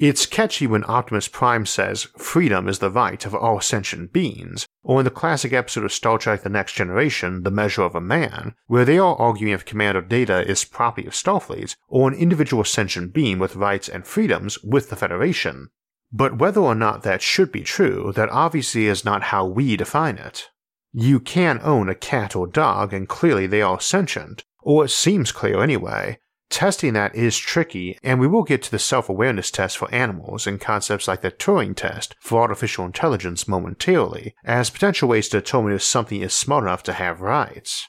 It's 0.00 0.24
catchy 0.24 0.66
when 0.66 0.84
Optimus 0.84 1.28
Prime 1.28 1.66
says 1.66 2.04
freedom 2.16 2.68
is 2.68 2.78
the 2.78 2.88
right 2.88 3.22
of 3.26 3.34
all 3.34 3.60
sentient 3.60 4.14
beings, 4.14 4.66
or 4.82 5.00
in 5.00 5.04
the 5.04 5.10
classic 5.10 5.52
episode 5.52 5.84
of 5.84 5.92
Star 5.92 6.16
Trek 6.16 6.42
The 6.42 6.48
Next 6.48 6.72
Generation, 6.72 7.42
The 7.42 7.50
Measure 7.50 7.82
of 7.82 7.94
a 7.94 8.00
Man, 8.00 8.54
where 8.66 8.86
they 8.86 8.96
are 8.96 9.14
arguing 9.16 9.52
if 9.52 9.66
Commander 9.66 10.00
Data 10.00 10.40
is 10.48 10.64
property 10.64 11.06
of 11.06 11.12
Starfleet 11.12 11.76
or 11.86 12.08
an 12.08 12.14
individual 12.14 12.64
sentient 12.64 13.12
being 13.12 13.38
with 13.38 13.56
rights 13.56 13.90
and 13.90 14.06
freedoms 14.06 14.58
with 14.64 14.88
the 14.88 14.96
Federation. 14.96 15.68
But 16.10 16.38
whether 16.38 16.62
or 16.62 16.74
not 16.74 17.02
that 17.02 17.20
should 17.20 17.52
be 17.52 17.60
true, 17.60 18.10
that 18.16 18.30
obviously 18.30 18.86
is 18.86 19.04
not 19.04 19.24
how 19.24 19.44
we 19.44 19.76
define 19.76 20.16
it. 20.16 20.48
You 20.94 21.20
can 21.20 21.60
own 21.62 21.90
a 21.90 21.94
cat 21.94 22.34
or 22.34 22.46
dog 22.46 22.94
and 22.94 23.06
clearly 23.06 23.46
they 23.46 23.60
are 23.60 23.78
sentient, 23.78 24.44
or 24.62 24.86
it 24.86 24.92
seems 24.92 25.30
clear 25.30 25.62
anyway. 25.62 26.20
Testing 26.50 26.94
that 26.94 27.14
is 27.14 27.38
tricky, 27.38 27.96
and 28.02 28.18
we 28.18 28.26
will 28.26 28.42
get 28.42 28.60
to 28.62 28.70
the 28.72 28.78
self 28.78 29.08
awareness 29.08 29.52
test 29.52 29.78
for 29.78 29.92
animals 29.94 30.48
and 30.48 30.60
concepts 30.60 31.06
like 31.06 31.20
the 31.20 31.30
Turing 31.30 31.76
test 31.76 32.16
for 32.18 32.42
artificial 32.42 32.84
intelligence 32.84 33.46
momentarily, 33.46 34.34
as 34.44 34.68
potential 34.68 35.08
ways 35.08 35.28
to 35.28 35.38
determine 35.38 35.72
if 35.72 35.82
something 35.82 36.20
is 36.20 36.34
smart 36.34 36.64
enough 36.64 36.82
to 36.82 36.92
have 36.92 37.20
rights. 37.20 37.88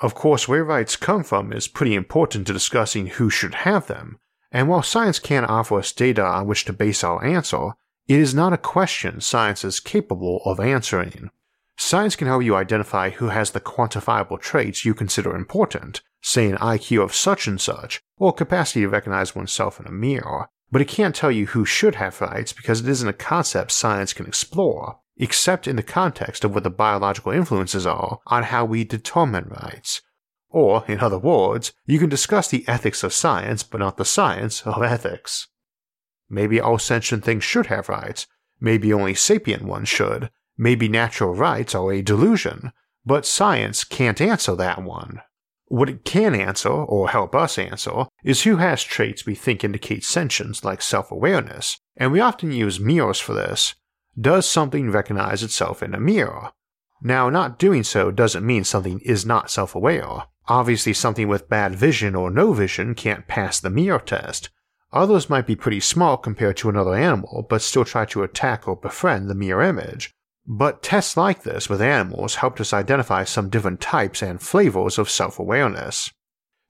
Of 0.00 0.14
course, 0.14 0.46
where 0.46 0.64
rights 0.64 0.96
come 0.96 1.24
from 1.24 1.50
is 1.50 1.66
pretty 1.66 1.94
important 1.94 2.46
to 2.46 2.52
discussing 2.52 3.06
who 3.06 3.30
should 3.30 3.54
have 3.54 3.86
them, 3.86 4.18
and 4.52 4.68
while 4.68 4.82
science 4.82 5.18
can't 5.18 5.48
offer 5.48 5.78
us 5.78 5.90
data 5.90 6.24
on 6.24 6.46
which 6.46 6.66
to 6.66 6.74
base 6.74 7.02
our 7.02 7.24
answer, 7.24 7.70
it 8.06 8.20
is 8.20 8.34
not 8.34 8.52
a 8.52 8.58
question 8.58 9.22
science 9.22 9.64
is 9.64 9.80
capable 9.80 10.42
of 10.44 10.60
answering. 10.60 11.30
Science 11.76 12.16
can 12.16 12.28
help 12.28 12.42
you 12.42 12.54
identify 12.54 13.10
who 13.10 13.28
has 13.28 13.50
the 13.50 13.60
quantifiable 13.60 14.40
traits 14.40 14.84
you 14.84 14.94
consider 14.94 15.34
important, 15.34 16.02
say 16.22 16.48
an 16.48 16.56
IQ 16.58 17.02
of 17.02 17.14
such 17.14 17.46
and 17.46 17.60
such, 17.60 18.00
or 18.16 18.32
capacity 18.32 18.80
to 18.80 18.88
recognize 18.88 19.34
oneself 19.34 19.80
in 19.80 19.86
a 19.86 19.92
mirror, 19.92 20.48
but 20.70 20.80
it 20.80 20.88
can't 20.88 21.14
tell 21.14 21.30
you 21.30 21.46
who 21.46 21.64
should 21.64 21.96
have 21.96 22.20
rights 22.20 22.52
because 22.52 22.80
it 22.80 22.88
isn't 22.88 23.08
a 23.08 23.12
concept 23.12 23.72
science 23.72 24.12
can 24.12 24.26
explore, 24.26 25.00
except 25.16 25.68
in 25.68 25.76
the 25.76 25.82
context 25.82 26.44
of 26.44 26.54
what 26.54 26.62
the 26.62 26.70
biological 26.70 27.32
influences 27.32 27.86
are 27.86 28.18
on 28.26 28.44
how 28.44 28.64
we 28.64 28.84
determine 28.84 29.48
rights, 29.48 30.00
or, 30.48 30.84
in 30.86 31.00
other 31.00 31.18
words, 31.18 31.72
you 31.84 31.98
can 31.98 32.08
discuss 32.08 32.48
the 32.48 32.66
ethics 32.68 33.02
of 33.02 33.12
science 33.12 33.64
but 33.64 33.78
not 33.78 33.96
the 33.96 34.04
science 34.04 34.62
of 34.62 34.82
ethics. 34.82 35.48
Maybe 36.28 36.60
all 36.60 36.78
sentient 36.78 37.24
things 37.24 37.44
should 37.44 37.66
have 37.66 37.88
rights, 37.88 38.26
maybe 38.60 38.92
only 38.92 39.14
sapient 39.14 39.62
ones 39.62 39.88
should, 39.88 40.30
maybe 40.56 40.88
natural 40.88 41.34
rights 41.34 41.74
are 41.74 41.92
a 41.92 42.02
delusion, 42.02 42.72
but 43.04 43.26
science 43.26 43.84
can't 43.84 44.20
answer 44.20 44.54
that 44.56 44.82
one. 44.82 45.20
What 45.66 45.88
it 45.88 46.04
can 46.04 46.34
answer, 46.34 46.68
or 46.68 47.08
help 47.08 47.34
us 47.34 47.58
answer, 47.58 48.04
is 48.22 48.42
who 48.42 48.56
has 48.56 48.82
traits 48.82 49.26
we 49.26 49.34
think 49.34 49.64
indicate 49.64 50.04
sentience 50.04 50.62
like 50.62 50.82
self 50.82 51.10
awareness, 51.10 51.78
and 51.96 52.12
we 52.12 52.20
often 52.20 52.52
use 52.52 52.78
mirrors 52.78 53.18
for 53.18 53.34
this. 53.34 53.74
Does 54.20 54.48
something 54.48 54.90
recognize 54.90 55.42
itself 55.42 55.82
in 55.82 55.94
a 55.94 56.00
mirror? 56.00 56.52
Now, 57.02 57.28
not 57.28 57.58
doing 57.58 57.82
so 57.82 58.10
doesn't 58.10 58.46
mean 58.46 58.64
something 58.64 59.00
is 59.00 59.26
not 59.26 59.50
self 59.50 59.74
aware. 59.74 60.24
Obviously, 60.46 60.92
something 60.92 61.28
with 61.28 61.48
bad 61.48 61.74
vision 61.74 62.14
or 62.14 62.30
no 62.30 62.52
vision 62.52 62.94
can't 62.94 63.26
pass 63.26 63.58
the 63.58 63.70
mirror 63.70 63.98
test. 63.98 64.50
Others 64.92 65.28
might 65.28 65.46
be 65.46 65.56
pretty 65.56 65.80
small 65.80 66.16
compared 66.16 66.56
to 66.58 66.68
another 66.68 66.94
animal, 66.94 67.46
but 67.48 67.62
still 67.62 67.84
try 67.84 68.04
to 68.06 68.22
attack 68.22 68.68
or 68.68 68.76
befriend 68.76 69.28
the 69.28 69.34
mirror 69.34 69.62
image. 69.62 70.14
But 70.46 70.82
tests 70.82 71.16
like 71.16 71.42
this 71.42 71.70
with 71.70 71.80
animals 71.80 72.36
helped 72.36 72.60
us 72.60 72.74
identify 72.74 73.24
some 73.24 73.48
different 73.48 73.80
types 73.80 74.22
and 74.22 74.42
flavors 74.42 74.98
of 74.98 75.08
self 75.08 75.38
awareness. 75.38 76.12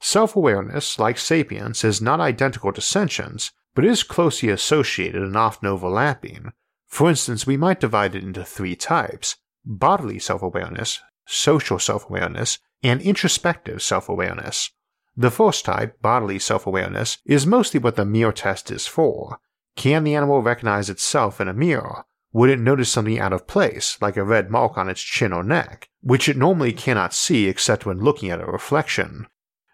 Self 0.00 0.36
awareness, 0.36 0.98
like 0.98 1.18
sapience, 1.18 1.82
is 1.82 2.00
not 2.00 2.20
identical 2.20 2.72
to 2.72 2.80
sentience, 2.80 3.50
but 3.74 3.84
is 3.84 4.04
closely 4.04 4.48
associated 4.48 5.22
and 5.22 5.36
often 5.36 5.68
overlapping. 5.68 6.52
For 6.86 7.10
instance, 7.10 7.46
we 7.46 7.56
might 7.56 7.80
divide 7.80 8.14
it 8.14 8.22
into 8.22 8.44
three 8.44 8.76
types 8.76 9.36
bodily 9.64 10.20
self 10.20 10.42
awareness, 10.42 11.00
social 11.26 11.80
self 11.80 12.08
awareness, 12.08 12.58
and 12.82 13.02
introspective 13.02 13.82
self 13.82 14.08
awareness. 14.08 14.70
The 15.16 15.30
first 15.30 15.64
type, 15.64 16.00
bodily 16.00 16.38
self 16.38 16.66
awareness, 16.66 17.18
is 17.24 17.46
mostly 17.46 17.80
what 17.80 17.96
the 17.96 18.04
mirror 18.04 18.32
test 18.32 18.70
is 18.70 18.86
for. 18.86 19.38
Can 19.74 20.04
the 20.04 20.14
animal 20.14 20.42
recognize 20.42 20.88
itself 20.88 21.40
in 21.40 21.48
a 21.48 21.52
mirror? 21.52 22.04
Would 22.34 22.50
it 22.50 22.58
notice 22.58 22.90
something 22.90 23.20
out 23.20 23.32
of 23.32 23.46
place, 23.46 23.96
like 24.00 24.16
a 24.16 24.24
red 24.24 24.50
mark 24.50 24.76
on 24.76 24.88
its 24.90 25.00
chin 25.00 25.32
or 25.32 25.44
neck, 25.44 25.88
which 26.02 26.28
it 26.28 26.36
normally 26.36 26.72
cannot 26.72 27.14
see 27.14 27.46
except 27.46 27.86
when 27.86 28.00
looking 28.00 28.28
at 28.28 28.40
a 28.40 28.46
reflection? 28.46 29.28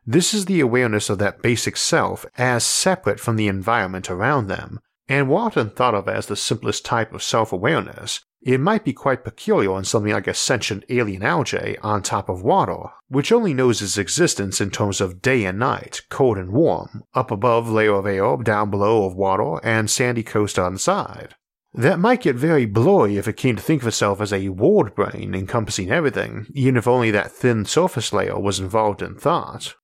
This 0.06 0.34
is 0.34 0.44
the 0.44 0.60
awareness 0.60 1.08
of 1.08 1.16
that 1.18 1.40
basic 1.40 1.78
self 1.78 2.26
as 2.36 2.62
separate 2.62 3.18
from 3.18 3.36
the 3.36 3.48
environment 3.48 4.10
around 4.10 4.48
them, 4.48 4.78
and 5.08 5.32
often 5.32 5.70
thought 5.70 5.94
of 5.94 6.06
as 6.06 6.26
the 6.26 6.36
simplest 6.36 6.84
type 6.84 7.14
of 7.14 7.22
self 7.22 7.50
awareness, 7.50 8.20
it 8.42 8.60
might 8.60 8.84
be 8.84 8.92
quite 8.92 9.24
peculiar 9.24 9.78
in 9.78 9.84
something 9.84 10.12
like 10.12 10.26
a 10.26 10.34
sentient 10.34 10.84
alien 10.90 11.22
algae 11.22 11.78
on 11.82 12.02
top 12.02 12.28
of 12.28 12.42
water, 12.42 12.90
which 13.08 13.32
only 13.32 13.54
knows 13.54 13.80
its 13.80 13.96
existence 13.96 14.60
in 14.60 14.70
terms 14.70 15.00
of 15.00 15.22
day 15.22 15.46
and 15.46 15.58
night, 15.58 16.02
cold 16.10 16.36
and 16.36 16.50
warm, 16.52 17.04
up 17.14 17.30
above 17.30 17.70
layer 17.70 17.94
of 17.94 18.06
air, 18.06 18.36
down 18.36 18.70
below 18.70 19.06
of 19.06 19.14
water, 19.14 19.64
and 19.64 19.90
sandy 19.90 20.22
coast 20.22 20.58
on 20.58 20.76
side. 20.76 21.34
That 21.72 22.00
might 22.00 22.22
get 22.22 22.34
very 22.34 22.66
blurry 22.66 23.16
if 23.16 23.28
it 23.28 23.36
came 23.36 23.54
to 23.56 23.62
think 23.62 23.82
of 23.82 23.88
itself 23.88 24.20
as 24.20 24.32
a 24.32 24.48
world 24.48 24.94
brain 24.94 25.34
encompassing 25.34 25.90
everything, 25.90 26.46
even 26.52 26.76
if 26.76 26.88
only 26.88 27.10
that 27.12 27.30
thin 27.30 27.64
surface 27.64 28.12
layer 28.12 28.38
was 28.38 28.58
involved 28.58 29.02
in 29.02 29.14
thought. 29.14 29.76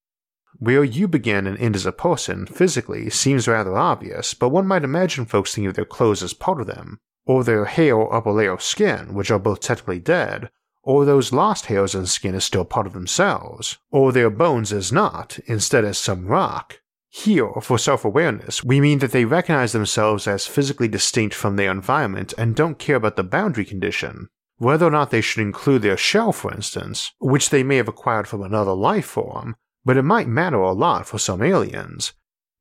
Where 0.59 0.83
you 0.83 1.07
begin 1.07 1.47
and 1.47 1.59
end 1.59 1.77
as 1.77 1.87
a 1.87 1.93
person 1.93 2.47
physically 2.47 3.11
seems 3.11 3.47
rather 3.47 3.77
obvious, 3.77 4.35
but 4.35 4.49
one 4.49 4.67
might 4.67 4.85
imagine 4.85 5.27
folks 5.27 5.55
thinking 5.55 5.69
of 5.69 5.77
their 5.77 5.85
clothes 5.85 6.23
as 6.23 6.33
part 6.33 6.61
of 6.61 6.67
them, 6.67 6.99
or 7.25 7.45
their 7.45 7.67
hair 7.67 7.95
or 7.95 8.13
upper 8.13 8.33
layer 8.33 8.53
of 8.53 8.63
skin, 8.63 9.15
which 9.15 9.31
are 9.31 9.39
both 9.39 9.61
technically 9.61 10.01
dead, 10.01 10.51
or 10.83 11.05
those 11.05 11.33
lost 11.33 11.67
hairs 11.67 11.95
and 11.95 12.09
skin 12.09 12.35
as 12.35 12.45
still 12.45 12.65
part 12.65 12.87
of 12.87 12.95
themselves, 12.95 13.77
or 13.91 14.13
their 14.13 14.31
bones 14.31 14.73
as 14.73 14.91
not, 14.91 15.39
instead 15.47 15.85
as 15.85 15.99
some 15.99 16.27
rock. 16.27 16.81
Here, 17.25 17.51
for 17.63 17.79
self 17.79 18.05
awareness, 18.05 18.63
we 18.63 18.81
mean 18.81 18.99
that 18.99 19.13
they 19.13 19.25
recognize 19.25 19.73
themselves 19.73 20.27
as 20.27 20.47
physically 20.47 20.89
distinct 20.89 21.35
from 21.35 21.57
their 21.57 21.71
environment 21.71 22.35
and 22.37 22.55
don't 22.55 22.79
care 22.79 22.97
about 22.97 23.17
the 23.17 23.25
boundary 23.25 23.65
condition, 23.65 24.29
whether 24.59 24.87
or 24.87 24.91
not 24.91 25.11
they 25.11 25.21
should 25.21 25.43
include 25.43 25.83
their 25.83 25.97
shell, 25.97 26.33
for 26.33 26.53
instance, 26.53 27.13
which 27.19 27.51
they 27.51 27.63
may 27.63 27.77
have 27.77 27.89
acquired 27.89 28.29
from 28.29 28.43
another 28.43 28.75
life 28.75 29.07
form, 29.07 29.57
but 29.85 29.97
it 29.97 30.03
might 30.03 30.29
matter 30.29 30.59
a 30.59 30.73
lot 30.73 31.07
for 31.07 31.19
some 31.19 31.43
aliens, 31.43 32.13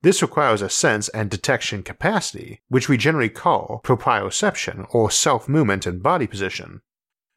this 0.05 0.21
requires 0.21 0.61
a 0.61 0.69
sense 0.69 1.09
and 1.09 1.31
detection 1.31 1.81
capacity, 1.81 2.61
which 2.67 2.87
we 2.87 2.95
generally 2.95 3.27
call 3.27 3.81
proprioception 3.83 4.85
or 4.91 5.09
self 5.09 5.49
movement 5.49 5.87
and 5.87 6.03
body 6.03 6.27
position. 6.27 6.81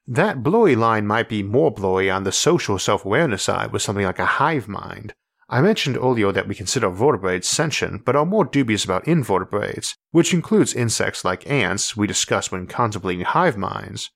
That 0.06 0.42
blurry 0.42 0.76
line 0.76 1.06
might 1.06 1.30
be 1.30 1.42
more 1.42 1.70
blurry 1.70 2.10
on 2.10 2.24
the 2.24 2.30
social 2.30 2.78
self 2.78 3.06
awareness 3.06 3.44
side 3.44 3.72
with 3.72 3.80
something 3.80 4.04
like 4.04 4.18
a 4.18 4.36
hive 4.36 4.68
mind. 4.68 5.14
I 5.50 5.62
mentioned 5.62 5.96
earlier 5.96 6.30
that 6.30 6.46
we 6.46 6.54
consider 6.54 6.90
vertebrates 6.90 7.48
sentient 7.48 8.04
but 8.04 8.14
are 8.14 8.26
more 8.26 8.44
dubious 8.44 8.84
about 8.84 9.08
invertebrates, 9.08 9.96
which 10.10 10.34
includes 10.34 10.74
insects 10.74 11.24
like 11.24 11.50
ants 11.50 11.96
we 11.96 12.06
discussed 12.06 12.52
when 12.52 12.66
contemplating 12.66 13.24
hive 13.24 13.56
minds. 13.56 14.10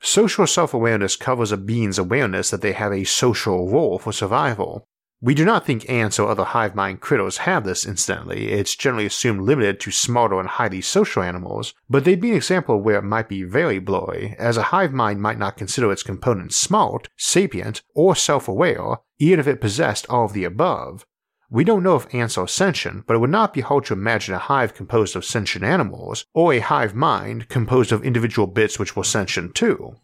Social 0.00 0.46
self 0.46 0.72
awareness 0.72 1.14
covers 1.14 1.52
a 1.52 1.58
being's 1.58 1.98
awareness 1.98 2.48
that 2.50 2.62
they 2.62 2.72
have 2.72 2.92
a 2.92 3.04
social 3.04 3.68
role 3.68 3.98
for 3.98 4.12
survival, 4.12 4.87
We 5.20 5.34
do 5.34 5.44
not 5.44 5.66
think 5.66 5.90
ants 5.90 6.20
or 6.20 6.28
other 6.28 6.44
hive 6.44 6.76
mind 6.76 7.00
critters 7.00 7.38
have 7.38 7.64
this 7.64 7.84
incidentally, 7.84 8.52
it's 8.52 8.76
generally 8.76 9.06
assumed 9.06 9.42
limited 9.42 9.80
to 9.80 9.90
smarter 9.90 10.38
and 10.38 10.48
highly 10.48 10.80
social 10.80 11.24
animals, 11.24 11.74
but 11.90 12.04
they'd 12.04 12.20
be 12.20 12.30
an 12.30 12.36
example 12.36 12.80
where 12.80 12.98
it 12.98 13.02
might 13.02 13.28
be 13.28 13.42
very 13.42 13.80
blurry, 13.80 14.36
as 14.38 14.56
a 14.56 14.70
hive 14.70 14.92
mind 14.92 15.20
might 15.20 15.38
not 15.38 15.56
consider 15.56 15.90
its 15.90 16.04
components 16.04 16.54
smart, 16.56 17.08
sapient, 17.16 17.82
or 17.96 18.14
self 18.14 18.46
aware, 18.46 18.98
even 19.18 19.40
if 19.40 19.48
it 19.48 19.60
possessed 19.60 20.06
all 20.08 20.26
of 20.26 20.34
the 20.34 20.44
above. 20.44 21.04
We 21.50 21.64
don't 21.64 21.82
know 21.82 21.96
if 21.96 22.14
ants 22.14 22.38
are 22.38 22.46
sentient, 22.46 23.08
but 23.08 23.14
it 23.14 23.18
would 23.18 23.30
not 23.30 23.52
be 23.52 23.62
hard 23.62 23.86
to 23.86 23.94
imagine 23.94 24.36
a 24.36 24.38
hive 24.38 24.72
composed 24.72 25.16
of 25.16 25.24
sentient 25.24 25.64
animals, 25.64 26.26
or 26.32 26.52
a 26.52 26.60
hive 26.60 26.94
mind 26.94 27.48
composed 27.48 27.90
of 27.90 28.04
individual 28.04 28.46
bits 28.46 28.78
which 28.78 28.94
were 28.94 29.02
sentient 29.02 29.56
too. 29.56 29.96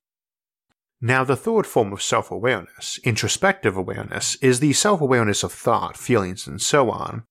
Now, 1.06 1.22
the 1.22 1.36
third 1.36 1.66
form 1.66 1.92
of 1.92 2.00
self 2.00 2.30
awareness, 2.30 2.98
introspective 3.04 3.76
awareness, 3.76 4.36
is 4.36 4.60
the 4.60 4.72
self 4.72 5.02
awareness 5.02 5.42
of 5.42 5.52
thought, 5.52 5.98
feelings, 5.98 6.46
and 6.46 6.62
so 6.62 6.90
on. 6.90 7.24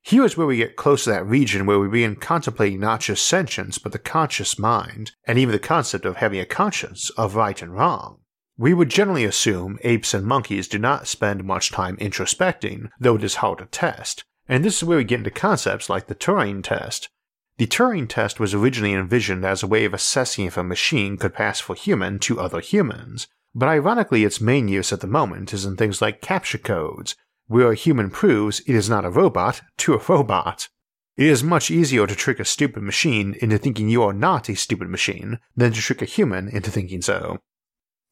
Here 0.00 0.24
is 0.24 0.38
where 0.38 0.46
we 0.46 0.56
get 0.56 0.76
close 0.76 1.04
to 1.04 1.10
that 1.10 1.26
region 1.26 1.66
where 1.66 1.78
we 1.78 1.88
begin 1.88 2.16
contemplating 2.16 2.80
not 2.80 3.00
just 3.00 3.26
sentience, 3.26 3.76
but 3.76 3.92
the 3.92 3.98
conscious 3.98 4.58
mind, 4.58 5.12
and 5.26 5.38
even 5.38 5.52
the 5.52 5.58
concept 5.58 6.06
of 6.06 6.16
having 6.16 6.40
a 6.40 6.46
conscience 6.46 7.10
of 7.18 7.36
right 7.36 7.60
and 7.60 7.74
wrong. 7.74 8.20
We 8.56 8.72
would 8.72 8.88
generally 8.88 9.26
assume 9.26 9.78
apes 9.82 10.14
and 10.14 10.24
monkeys 10.24 10.66
do 10.66 10.78
not 10.78 11.06
spend 11.06 11.44
much 11.44 11.70
time 11.70 11.98
introspecting, 11.98 12.88
though 12.98 13.16
it 13.16 13.24
is 13.24 13.34
hard 13.34 13.58
to 13.58 13.66
test, 13.66 14.24
and 14.48 14.64
this 14.64 14.78
is 14.78 14.84
where 14.84 14.96
we 14.96 15.04
get 15.04 15.18
into 15.18 15.30
concepts 15.30 15.90
like 15.90 16.06
the 16.06 16.14
Turing 16.14 16.64
test, 16.64 17.10
the 17.58 17.66
Turing 17.66 18.08
test 18.08 18.38
was 18.38 18.54
originally 18.54 18.94
envisioned 18.94 19.44
as 19.44 19.62
a 19.62 19.66
way 19.66 19.84
of 19.84 19.92
assessing 19.92 20.46
if 20.46 20.56
a 20.56 20.62
machine 20.62 21.16
could 21.16 21.34
pass 21.34 21.60
for 21.60 21.74
human 21.74 22.18
to 22.20 22.40
other 22.40 22.60
humans, 22.60 23.26
but 23.54 23.68
ironically, 23.68 24.24
its 24.24 24.40
main 24.40 24.68
use 24.68 24.92
at 24.92 25.00
the 25.00 25.08
moment 25.08 25.52
is 25.52 25.64
in 25.64 25.76
things 25.76 26.00
like 26.00 26.22
CAPTCHA 26.22 26.62
codes, 26.62 27.16
where 27.48 27.72
a 27.72 27.74
human 27.74 28.10
proves 28.10 28.60
it 28.60 28.74
is 28.74 28.88
not 28.88 29.04
a 29.04 29.10
robot 29.10 29.60
to 29.78 29.94
a 29.94 30.02
robot. 30.08 30.68
It 31.16 31.26
is 31.26 31.42
much 31.42 31.68
easier 31.68 32.06
to 32.06 32.14
trick 32.14 32.38
a 32.38 32.44
stupid 32.44 32.84
machine 32.84 33.34
into 33.40 33.58
thinking 33.58 33.88
you 33.88 34.04
are 34.04 34.12
not 34.12 34.48
a 34.48 34.54
stupid 34.54 34.88
machine 34.88 35.40
than 35.56 35.72
to 35.72 35.80
trick 35.80 36.00
a 36.00 36.04
human 36.04 36.48
into 36.48 36.70
thinking 36.70 37.02
so. 37.02 37.38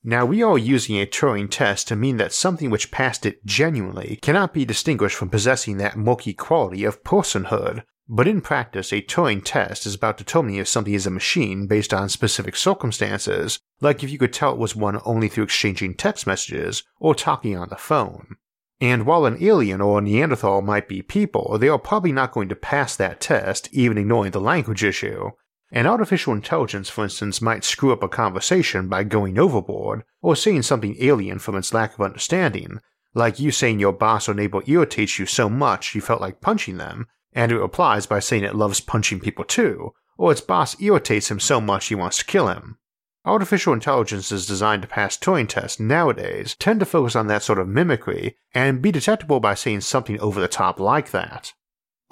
Now, 0.02 0.24
we 0.24 0.42
are 0.42 0.58
using 0.58 0.96
a 0.96 1.06
Turing 1.06 1.48
test 1.48 1.86
to 1.88 1.96
mean 1.96 2.16
that 2.16 2.32
something 2.32 2.70
which 2.70 2.90
passed 2.90 3.24
it 3.24 3.44
genuinely 3.46 4.18
cannot 4.22 4.52
be 4.52 4.64
distinguished 4.64 5.16
from 5.16 5.30
possessing 5.30 5.76
that 5.76 5.96
murky 5.96 6.32
quality 6.32 6.84
of 6.84 7.04
personhood, 7.04 7.84
but 8.08 8.28
in 8.28 8.40
practice, 8.40 8.92
a 8.92 9.02
Turing 9.02 9.42
test 9.44 9.84
is 9.84 9.94
about 9.94 10.16
determining 10.16 10.56
if 10.56 10.68
something 10.68 10.94
is 10.94 11.06
a 11.06 11.10
machine 11.10 11.66
based 11.66 11.92
on 11.92 12.08
specific 12.08 12.54
circumstances, 12.54 13.58
like 13.80 14.04
if 14.04 14.10
you 14.10 14.18
could 14.18 14.32
tell 14.32 14.52
it 14.52 14.58
was 14.58 14.76
one 14.76 15.00
only 15.04 15.28
through 15.28 15.44
exchanging 15.44 15.94
text 15.94 16.26
messages 16.26 16.84
or 17.00 17.14
talking 17.14 17.56
on 17.56 17.68
the 17.68 17.76
phone. 17.76 18.36
And 18.80 19.06
while 19.06 19.24
an 19.24 19.42
alien 19.42 19.80
or 19.80 19.98
a 19.98 20.02
Neanderthal 20.02 20.62
might 20.62 20.86
be 20.86 21.02
people, 21.02 21.56
they 21.58 21.68
are 21.68 21.78
probably 21.78 22.12
not 22.12 22.32
going 22.32 22.48
to 22.50 22.56
pass 22.56 22.94
that 22.96 23.20
test, 23.20 23.68
even 23.72 23.98
ignoring 23.98 24.32
the 24.32 24.40
language 24.40 24.84
issue. 24.84 25.30
An 25.72 25.86
artificial 25.86 26.32
intelligence, 26.32 26.88
for 26.88 27.04
instance, 27.04 27.42
might 27.42 27.64
screw 27.64 27.92
up 27.92 28.02
a 28.02 28.08
conversation 28.08 28.88
by 28.88 29.02
going 29.02 29.38
overboard, 29.38 30.04
or 30.22 30.36
saying 30.36 30.62
something 30.62 30.96
alien 31.00 31.38
from 31.38 31.56
its 31.56 31.74
lack 31.74 31.94
of 31.94 32.02
understanding, 32.02 32.80
like 33.14 33.40
you 33.40 33.50
saying 33.50 33.80
your 33.80 33.94
boss 33.94 34.28
or 34.28 34.34
neighbor 34.34 34.62
irritates 34.66 35.18
you 35.18 35.26
so 35.26 35.48
much 35.48 35.94
you 35.94 36.00
felt 36.00 36.20
like 36.20 36.42
punching 36.42 36.76
them, 36.76 37.06
and 37.36 37.52
it 37.52 37.60
replies 37.60 38.06
by 38.06 38.18
saying 38.18 38.42
it 38.42 38.56
loves 38.56 38.80
punching 38.80 39.20
people 39.20 39.44
too, 39.44 39.92
or 40.18 40.32
its 40.32 40.40
boss 40.40 40.80
irritates 40.80 41.30
him 41.30 41.38
so 41.38 41.60
much 41.60 41.86
he 41.86 41.94
wants 41.94 42.16
to 42.16 42.24
kill 42.24 42.48
him. 42.48 42.78
Artificial 43.26 43.72
intelligences 43.72 44.46
designed 44.46 44.82
to 44.82 44.88
pass 44.88 45.18
Turing 45.18 45.48
tests 45.48 45.78
nowadays 45.78 46.56
tend 46.58 46.80
to 46.80 46.86
focus 46.86 47.14
on 47.14 47.26
that 47.26 47.42
sort 47.42 47.58
of 47.58 47.68
mimicry 47.68 48.36
and 48.54 48.80
be 48.80 48.90
detectable 48.90 49.38
by 49.38 49.54
saying 49.54 49.82
something 49.82 50.18
over 50.20 50.40
the 50.40 50.48
top 50.48 50.80
like 50.80 51.10
that. 51.10 51.52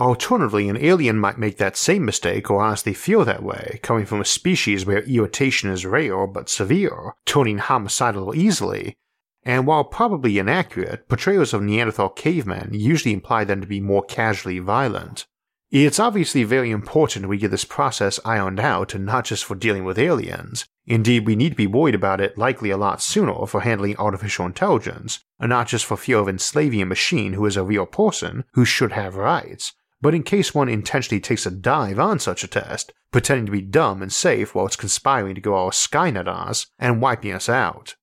Alternatively, 0.01 0.69
an 0.69 0.77
alien 0.77 1.17
might 1.17 1.39
make 1.39 1.57
that 1.59 1.77
same 1.77 2.05
mistake 2.05 2.51
or 2.51 2.61
honestly 2.61 2.93
feel 2.93 3.25
that 3.25 3.45
way, 3.45 3.79
coming 3.83 4.05
from 4.05 4.21
a 4.21 4.25
species 4.25 4.85
where 4.85 5.05
irritation 5.05 5.71
is 5.71 5.87
rare 5.87 6.27
but 6.27 6.49
severe, 6.49 7.15
turning 7.25 7.59
homicidal 7.59 8.35
easily, 8.35 8.97
and 9.45 9.67
while 9.67 9.85
probably 9.85 10.39
inaccurate, 10.39 11.09
portrayals 11.09 11.53
of 11.53 11.63
Neanderthal 11.63 12.09
cavemen 12.09 12.71
usually 12.73 13.13
imply 13.13 13.45
them 13.45 13.61
to 13.61 13.67
be 13.67 13.81
more 13.81 14.03
casually 14.03 14.59
violent. 14.59 15.27
It's 15.71 15.99
obviously 15.99 16.45
very 16.45 16.71
important 16.71 17.29
we 17.29 17.37
get 17.37 17.51
this 17.51 17.65
process 17.65 18.21
ironed 18.25 18.61
out 18.61 18.95
and 18.95 19.05
not 19.05 19.25
just 19.25 19.45
for 19.45 19.57
dealing 19.57 19.85
with 19.85 19.99
aliens. 19.99 20.67
Indeed, 20.87 21.27
we 21.27 21.35
need 21.35 21.51
to 21.51 21.57
be 21.57 21.67
worried 21.67 21.97
about 21.97 22.21
it 22.21 22.39
likely 22.39 22.71
a 22.71 22.77
lot 22.77 23.03
sooner 23.03 23.45
for 23.47 23.63
handling 23.63 23.97
artificial 23.97 24.47
intelligence, 24.47 25.19
and 25.41 25.49
not 25.49 25.67
just 25.67 25.85
for 25.85 25.97
fear 25.97 26.19
of 26.19 26.29
enslaving 26.29 26.81
a 26.83 26.87
machine 26.87 27.33
who 27.33 27.45
is 27.47 27.57
a 27.57 27.65
real 27.65 27.87
person 27.87 28.45
who 28.53 28.65
should 28.65 28.93
have 28.93 29.17
rights, 29.17 29.73
but 30.01 30.15
in 30.15 30.23
case 30.23 30.55
one 30.55 30.69
intentionally 30.69 31.21
takes 31.21 31.47
a 31.47 31.51
dive 31.51 31.99
on 31.99 32.19
such 32.19 32.45
a 32.45 32.49
test, 32.49 32.93
pretending 33.11 33.47
to 33.47 33.53
be 33.53 33.63
dumb 33.63 34.03
and 34.03 34.13
safe 34.13 34.55
while 34.55 34.67
it's 34.67 34.77
conspiring 34.77 35.35
to 35.35 35.41
go 35.41 35.55
all 35.55 35.71
Skynet 35.71 36.29
on 36.29 36.49
us 36.49 36.67
and 36.79 37.01
wiping 37.01 37.33
us 37.33 37.49
out. 37.49 37.97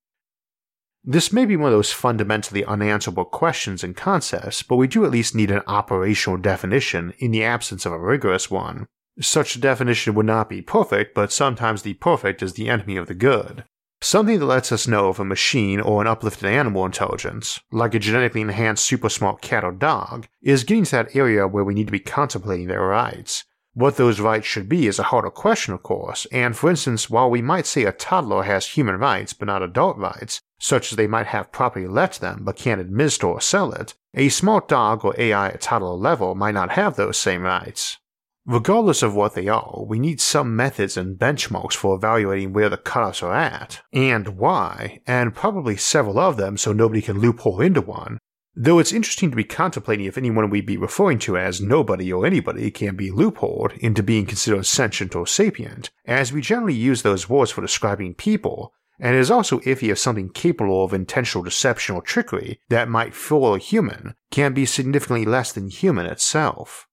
This 1.03 1.33
may 1.33 1.45
be 1.45 1.55
one 1.55 1.71
of 1.71 1.77
those 1.77 1.91
fundamentally 1.91 2.63
unanswerable 2.63 3.25
questions 3.25 3.83
and 3.83 3.95
concepts, 3.95 4.61
but 4.61 4.75
we 4.75 4.87
do 4.87 5.03
at 5.03 5.11
least 5.11 5.33
need 5.33 5.49
an 5.49 5.63
operational 5.65 6.37
definition 6.37 7.13
in 7.17 7.31
the 7.31 7.43
absence 7.43 7.87
of 7.87 7.91
a 7.91 7.99
rigorous 7.99 8.51
one. 8.51 8.85
Such 9.19 9.55
a 9.55 9.59
definition 9.59 10.13
would 10.13 10.27
not 10.27 10.47
be 10.47 10.61
perfect, 10.61 11.15
but 11.15 11.31
sometimes 11.31 11.81
the 11.81 11.95
perfect 11.95 12.43
is 12.43 12.53
the 12.53 12.69
enemy 12.69 12.97
of 12.97 13.07
the 13.07 13.15
good. 13.15 13.63
Something 14.03 14.39
that 14.39 14.45
lets 14.45 14.71
us 14.71 14.87
know 14.87 15.09
if 15.09 15.19
a 15.19 15.25
machine 15.25 15.79
or 15.79 16.01
an 16.01 16.07
uplifted 16.07 16.47
animal 16.47 16.85
intelligence, 16.85 17.59
like 17.71 17.93
a 17.95 17.99
genetically 17.99 18.41
enhanced 18.41 18.85
super 18.85 19.09
smart 19.09 19.41
cat 19.41 19.63
or 19.63 19.71
dog, 19.71 20.27
is 20.41 20.63
getting 20.63 20.85
to 20.85 20.91
that 20.91 21.15
area 21.15 21.47
where 21.47 21.63
we 21.63 21.73
need 21.73 21.87
to 21.87 21.91
be 21.91 21.99
contemplating 21.99 22.67
their 22.67 22.81
rights, 22.81 23.43
what 23.73 23.95
those 23.95 24.19
rights 24.19 24.45
should 24.45 24.67
be 24.67 24.87
is 24.87 24.99
a 24.99 25.03
harder 25.03 25.29
question, 25.29 25.73
of 25.73 25.81
course, 25.81 26.27
and 26.31 26.57
for 26.57 26.69
instance, 26.69 27.09
while 27.09 27.29
we 27.29 27.41
might 27.41 27.65
say 27.65 27.85
a 27.85 27.91
toddler 27.91 28.43
has 28.43 28.67
human 28.67 28.97
rights 28.97 29.33
but 29.33 29.45
not 29.45 29.63
adult 29.63 29.97
rights, 29.97 30.41
such 30.59 30.91
as 30.91 30.97
they 30.97 31.07
might 31.07 31.27
have 31.27 31.51
property 31.51 31.87
left 31.87 32.19
them 32.19 32.41
but 32.43 32.57
can't 32.57 32.81
administer 32.81 33.27
or 33.27 33.39
sell 33.39 33.71
it, 33.71 33.93
a 34.13 34.29
smart 34.29 34.67
dog 34.67 35.05
or 35.05 35.15
AI 35.17 35.49
at 35.49 35.61
toddler 35.61 35.95
level 35.95 36.35
might 36.35 36.53
not 36.53 36.71
have 36.71 36.95
those 36.95 37.17
same 37.17 37.43
rights. 37.43 37.97
Regardless 38.45 39.03
of 39.03 39.15
what 39.15 39.35
they 39.35 39.47
are, 39.47 39.85
we 39.85 39.99
need 39.99 40.19
some 40.19 40.55
methods 40.55 40.97
and 40.97 41.17
benchmarks 41.17 41.73
for 41.73 41.95
evaluating 41.95 42.53
where 42.53 42.69
the 42.69 42.77
cutoffs 42.77 43.21
are 43.21 43.33
at, 43.33 43.81
and 43.93 44.29
why, 44.29 44.99
and 45.05 45.35
probably 45.35 45.77
several 45.77 46.19
of 46.19 46.37
them 46.37 46.57
so 46.57 46.73
nobody 46.73 47.01
can 47.01 47.19
loophole 47.19 47.61
into 47.61 47.81
one, 47.81 48.17
Though 48.55 48.79
it's 48.79 48.91
interesting 48.91 49.29
to 49.29 49.35
be 49.37 49.45
contemplating 49.45 50.05
if 50.05 50.17
anyone 50.17 50.49
we'd 50.49 50.65
be 50.65 50.75
referring 50.75 51.19
to 51.19 51.37
as 51.37 51.61
nobody 51.61 52.11
or 52.11 52.25
anybody 52.25 52.69
can 52.69 52.97
be 52.97 53.09
loopholed 53.09 53.77
into 53.77 54.03
being 54.03 54.25
considered 54.25 54.65
sentient 54.65 55.15
or 55.15 55.25
sapient, 55.25 55.89
as 56.05 56.33
we 56.33 56.41
generally 56.41 56.73
use 56.73 57.01
those 57.01 57.29
words 57.29 57.51
for 57.51 57.61
describing 57.61 58.13
people, 58.13 58.73
and 58.99 59.15
it 59.15 59.19
is 59.19 59.31
also 59.31 59.59
iffy 59.59 59.89
if 59.89 59.97
something 59.97 60.29
capable 60.29 60.83
of 60.83 60.93
intentional 60.93 61.43
deception 61.43 61.95
or 61.95 62.01
trickery 62.01 62.59
that 62.69 62.89
might 62.89 63.15
fool 63.15 63.55
a 63.55 63.59
human 63.59 64.15
can 64.31 64.53
be 64.53 64.65
significantly 64.65 65.25
less 65.25 65.53
than 65.53 65.69
human 65.69 66.05
itself. 66.05 66.87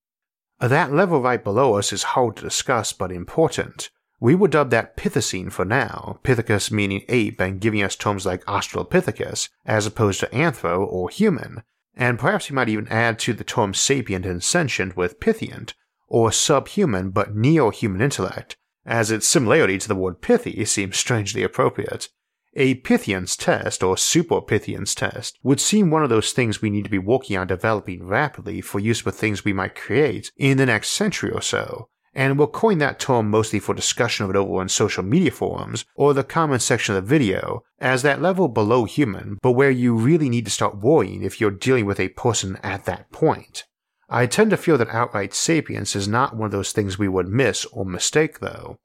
That 0.59 0.93
level 0.93 1.21
right 1.21 1.43
below 1.43 1.77
us 1.77 1.91
is 1.91 2.03
hard 2.03 2.37
to 2.37 2.43
discuss 2.43 2.93
but 2.93 3.11
important, 3.11 3.89
we 4.19 4.35
will 4.35 4.47
dub 4.47 4.69
that 4.69 4.97
Pithecine 4.97 5.51
for 5.51 5.65
now, 5.65 6.19
Pithecus 6.23 6.71
meaning 6.71 7.03
ape 7.07 7.39
and 7.39 7.61
giving 7.61 7.81
us 7.81 7.95
terms 7.95 8.25
like 8.25 8.43
Australopithecus 8.45 9.49
as 9.65 9.85
opposed 9.85 10.19
to 10.19 10.27
anthro 10.27 10.85
or 10.85 11.09
human, 11.09 11.63
and 11.95 12.19
perhaps 12.19 12.49
we 12.49 12.55
might 12.55 12.69
even 12.69 12.87
add 12.89 13.19
to 13.19 13.33
the 13.33 13.43
term 13.43 13.73
sapient 13.73 14.25
and 14.25 14.43
sentient 14.43 14.97
with 14.97 15.19
Pythient, 15.19 15.73
or 16.07 16.31
subhuman 16.31 17.11
but 17.11 17.35
neo-human 17.35 18.01
intellect, 18.01 18.57
as 18.85 19.11
its 19.11 19.27
similarity 19.27 19.77
to 19.77 19.87
the 19.87 19.95
word 19.95 20.21
pithy 20.21 20.65
seems 20.65 20.97
strangely 20.97 21.43
appropriate. 21.43 22.09
A 22.55 22.75
Pythian's 22.75 23.37
test 23.37 23.83
or 23.83 23.95
Super 23.95 24.41
Pythian's 24.41 24.95
test 24.95 25.37
would 25.43 25.61
seem 25.61 25.91
one 25.91 26.03
of 26.03 26.09
those 26.09 26.33
things 26.33 26.61
we 26.61 26.71
need 26.71 26.83
to 26.83 26.89
be 26.89 26.97
working 26.97 27.37
on 27.37 27.45
developing 27.45 28.05
rapidly 28.07 28.59
for 28.59 28.79
use 28.79 29.05
with 29.05 29.15
things 29.15 29.45
we 29.45 29.53
might 29.53 29.75
create 29.75 30.31
in 30.35 30.57
the 30.57 30.65
next 30.65 30.89
century 30.89 31.31
or 31.31 31.41
so, 31.41 31.89
and 32.13 32.37
we'll 32.37 32.47
coin 32.47 32.77
that 32.79 32.99
term 32.99 33.29
mostly 33.29 33.59
for 33.59 33.73
discussion 33.73 34.23
of 34.23 34.29
it 34.29 34.35
over 34.35 34.59
on 34.59 34.69
social 34.69 35.03
media 35.03 35.31
forums 35.31 35.85
or 35.95 36.13
the 36.13 36.23
comment 36.23 36.61
section 36.61 36.95
of 36.95 37.03
the 37.03 37.09
video 37.09 37.63
as 37.79 38.01
that 38.01 38.21
level 38.21 38.47
below 38.47 38.85
human, 38.85 39.37
but 39.41 39.51
where 39.51 39.71
you 39.71 39.95
really 39.95 40.29
need 40.29 40.45
to 40.45 40.51
start 40.51 40.79
worrying 40.79 41.23
if 41.23 41.39
you're 41.39 41.51
dealing 41.51 41.85
with 41.85 41.99
a 41.99 42.09
person 42.09 42.57
at 42.63 42.85
that 42.85 43.11
point. 43.11 43.65
I 44.09 44.25
tend 44.25 44.49
to 44.51 44.57
feel 44.57 44.77
that 44.79 44.89
outright 44.89 45.33
sapience 45.33 45.95
is 45.95 46.07
not 46.07 46.35
one 46.35 46.47
of 46.47 46.51
those 46.51 46.71
things 46.71 46.97
we 46.97 47.07
would 47.07 47.27
miss 47.27 47.65
or 47.65 47.85
mistake 47.85 48.39
though. 48.39 48.79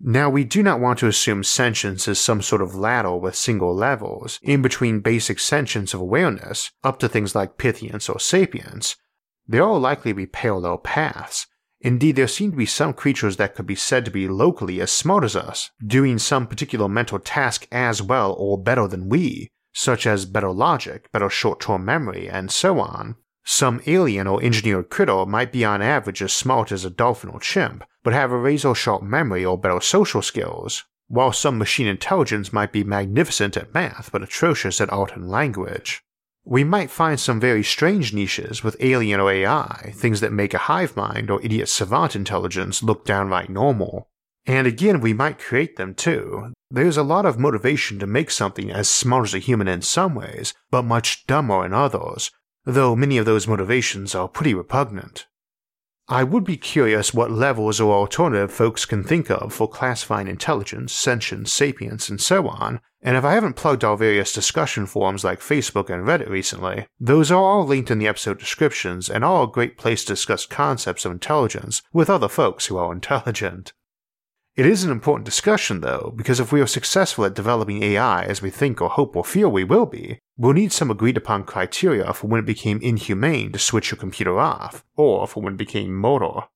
Now, 0.00 0.30
we 0.30 0.44
do 0.44 0.62
not 0.62 0.78
want 0.78 1.00
to 1.00 1.08
assume 1.08 1.42
sentience 1.42 2.06
is 2.06 2.20
some 2.20 2.40
sort 2.40 2.62
of 2.62 2.76
ladder 2.76 3.16
with 3.16 3.34
single 3.34 3.74
levels, 3.74 4.38
in 4.42 4.62
between 4.62 5.00
basic 5.00 5.40
sentience 5.40 5.92
of 5.92 6.00
awareness, 6.00 6.70
up 6.84 7.00
to 7.00 7.08
things 7.08 7.34
like 7.34 7.58
Pythiance 7.58 8.08
or 8.08 8.20
Sapience. 8.20 8.94
They 9.48 9.58
all 9.58 9.80
likely 9.80 10.12
be 10.12 10.26
parallel 10.26 10.78
paths, 10.78 11.47
Indeed, 11.80 12.16
there 12.16 12.26
seem 12.26 12.50
to 12.50 12.56
be 12.56 12.66
some 12.66 12.92
creatures 12.92 13.36
that 13.36 13.54
could 13.54 13.66
be 13.66 13.76
said 13.76 14.04
to 14.04 14.10
be 14.10 14.26
locally 14.26 14.80
as 14.80 14.90
smart 14.90 15.22
as 15.22 15.36
us, 15.36 15.70
doing 15.84 16.18
some 16.18 16.46
particular 16.46 16.88
mental 16.88 17.18
task 17.18 17.68
as 17.70 18.02
well 18.02 18.34
or 18.36 18.60
better 18.60 18.88
than 18.88 19.08
we, 19.08 19.48
such 19.72 20.06
as 20.06 20.24
better 20.24 20.50
logic, 20.50 21.10
better 21.12 21.30
short 21.30 21.60
term 21.60 21.84
memory, 21.84 22.28
and 22.28 22.50
so 22.50 22.80
on. 22.80 23.14
Some 23.44 23.80
alien 23.86 24.26
or 24.26 24.42
engineered 24.42 24.90
critter 24.90 25.24
might 25.24 25.52
be 25.52 25.64
on 25.64 25.80
average 25.80 26.20
as 26.20 26.32
smart 26.32 26.72
as 26.72 26.84
a 26.84 26.90
dolphin 26.90 27.30
or 27.30 27.40
chimp, 27.40 27.84
but 28.02 28.12
have 28.12 28.32
a 28.32 28.36
razor 28.36 28.74
sharp 28.74 29.02
memory 29.02 29.44
or 29.44 29.56
better 29.56 29.80
social 29.80 30.20
skills, 30.20 30.84
while 31.06 31.32
some 31.32 31.58
machine 31.58 31.86
intelligence 31.86 32.52
might 32.52 32.72
be 32.72 32.84
magnificent 32.84 33.56
at 33.56 33.72
math 33.72 34.10
but 34.12 34.22
atrocious 34.22 34.80
at 34.80 34.92
art 34.92 35.14
and 35.14 35.30
language. 35.30 36.02
We 36.50 36.64
might 36.64 36.90
find 36.90 37.20
some 37.20 37.38
very 37.38 37.62
strange 37.62 38.14
niches 38.14 38.64
with 38.64 38.80
alien 38.80 39.20
or 39.20 39.30
AI, 39.30 39.92
things 39.94 40.22
that 40.22 40.32
make 40.32 40.54
a 40.54 40.64
hive 40.72 40.96
mind 40.96 41.30
or 41.30 41.42
idiot 41.42 41.68
savant 41.68 42.16
intelligence 42.16 42.82
look 42.82 43.04
downright 43.04 43.50
normal. 43.50 44.08
And 44.46 44.66
again, 44.66 45.02
we 45.02 45.12
might 45.12 45.38
create 45.38 45.76
them 45.76 45.94
too. 45.94 46.54
There's 46.70 46.96
a 46.96 47.02
lot 47.02 47.26
of 47.26 47.38
motivation 47.38 47.98
to 47.98 48.06
make 48.06 48.30
something 48.30 48.70
as 48.70 48.88
smart 48.88 49.26
as 49.26 49.34
a 49.34 49.40
human 49.40 49.68
in 49.68 49.82
some 49.82 50.14
ways, 50.14 50.54
but 50.70 50.86
much 50.86 51.26
dumber 51.26 51.66
in 51.66 51.74
others, 51.74 52.30
though 52.64 52.96
many 52.96 53.18
of 53.18 53.26
those 53.26 53.46
motivations 53.46 54.14
are 54.14 54.26
pretty 54.26 54.54
repugnant. 54.54 55.26
I 56.10 56.24
would 56.24 56.44
be 56.44 56.56
curious 56.56 57.12
what 57.12 57.30
levels 57.30 57.80
or 57.80 57.94
alternative 57.94 58.50
folks 58.50 58.86
can 58.86 59.04
think 59.04 59.30
of 59.30 59.52
for 59.52 59.68
classifying 59.68 60.26
intelligence, 60.26 60.90
sentience, 60.90 61.52
sapience, 61.52 62.08
and 62.08 62.18
so 62.18 62.48
on, 62.48 62.80
and 63.02 63.14
if 63.14 63.24
I 63.24 63.34
haven't 63.34 63.56
plugged 63.56 63.84
our 63.84 63.96
various 63.96 64.32
discussion 64.32 64.86
forums 64.86 65.22
like 65.22 65.40
Facebook 65.40 65.90
and 65.90 66.06
Reddit 66.06 66.30
recently, 66.30 66.86
those 66.98 67.30
are 67.30 67.38
all 67.38 67.66
linked 67.66 67.90
in 67.90 67.98
the 67.98 68.08
episode 68.08 68.38
descriptions 68.38 69.10
and 69.10 69.22
are 69.22 69.44
a 69.44 69.46
great 69.46 69.76
place 69.76 70.02
to 70.04 70.14
discuss 70.14 70.46
concepts 70.46 71.04
of 71.04 71.12
intelligence 71.12 71.82
with 71.92 72.08
other 72.08 72.28
folks 72.28 72.66
who 72.66 72.78
are 72.78 72.90
intelligent. 72.90 73.74
It 74.58 74.66
is 74.66 74.82
an 74.82 74.90
important 74.90 75.24
discussion, 75.24 75.82
though, 75.82 76.12
because 76.16 76.40
if 76.40 76.50
we 76.50 76.60
are 76.60 76.66
successful 76.66 77.24
at 77.24 77.34
developing 77.34 77.80
AI 77.84 78.24
as 78.24 78.42
we 78.42 78.50
think 78.50 78.82
or 78.82 78.88
hope 78.88 79.14
or 79.14 79.24
feel 79.24 79.48
we 79.48 79.62
will 79.62 79.86
be, 79.86 80.18
we'll 80.36 80.52
need 80.52 80.72
some 80.72 80.90
agreed 80.90 81.16
upon 81.16 81.44
criteria 81.44 82.12
for 82.12 82.26
when 82.26 82.40
it 82.40 82.46
became 82.46 82.80
inhumane 82.82 83.52
to 83.52 83.58
switch 83.60 83.92
your 83.92 84.00
computer 84.00 84.40
off, 84.40 84.84
or 84.96 85.28
for 85.28 85.44
when 85.44 85.54
it 85.54 85.58
became 85.58 85.94
mortal. 85.94 86.50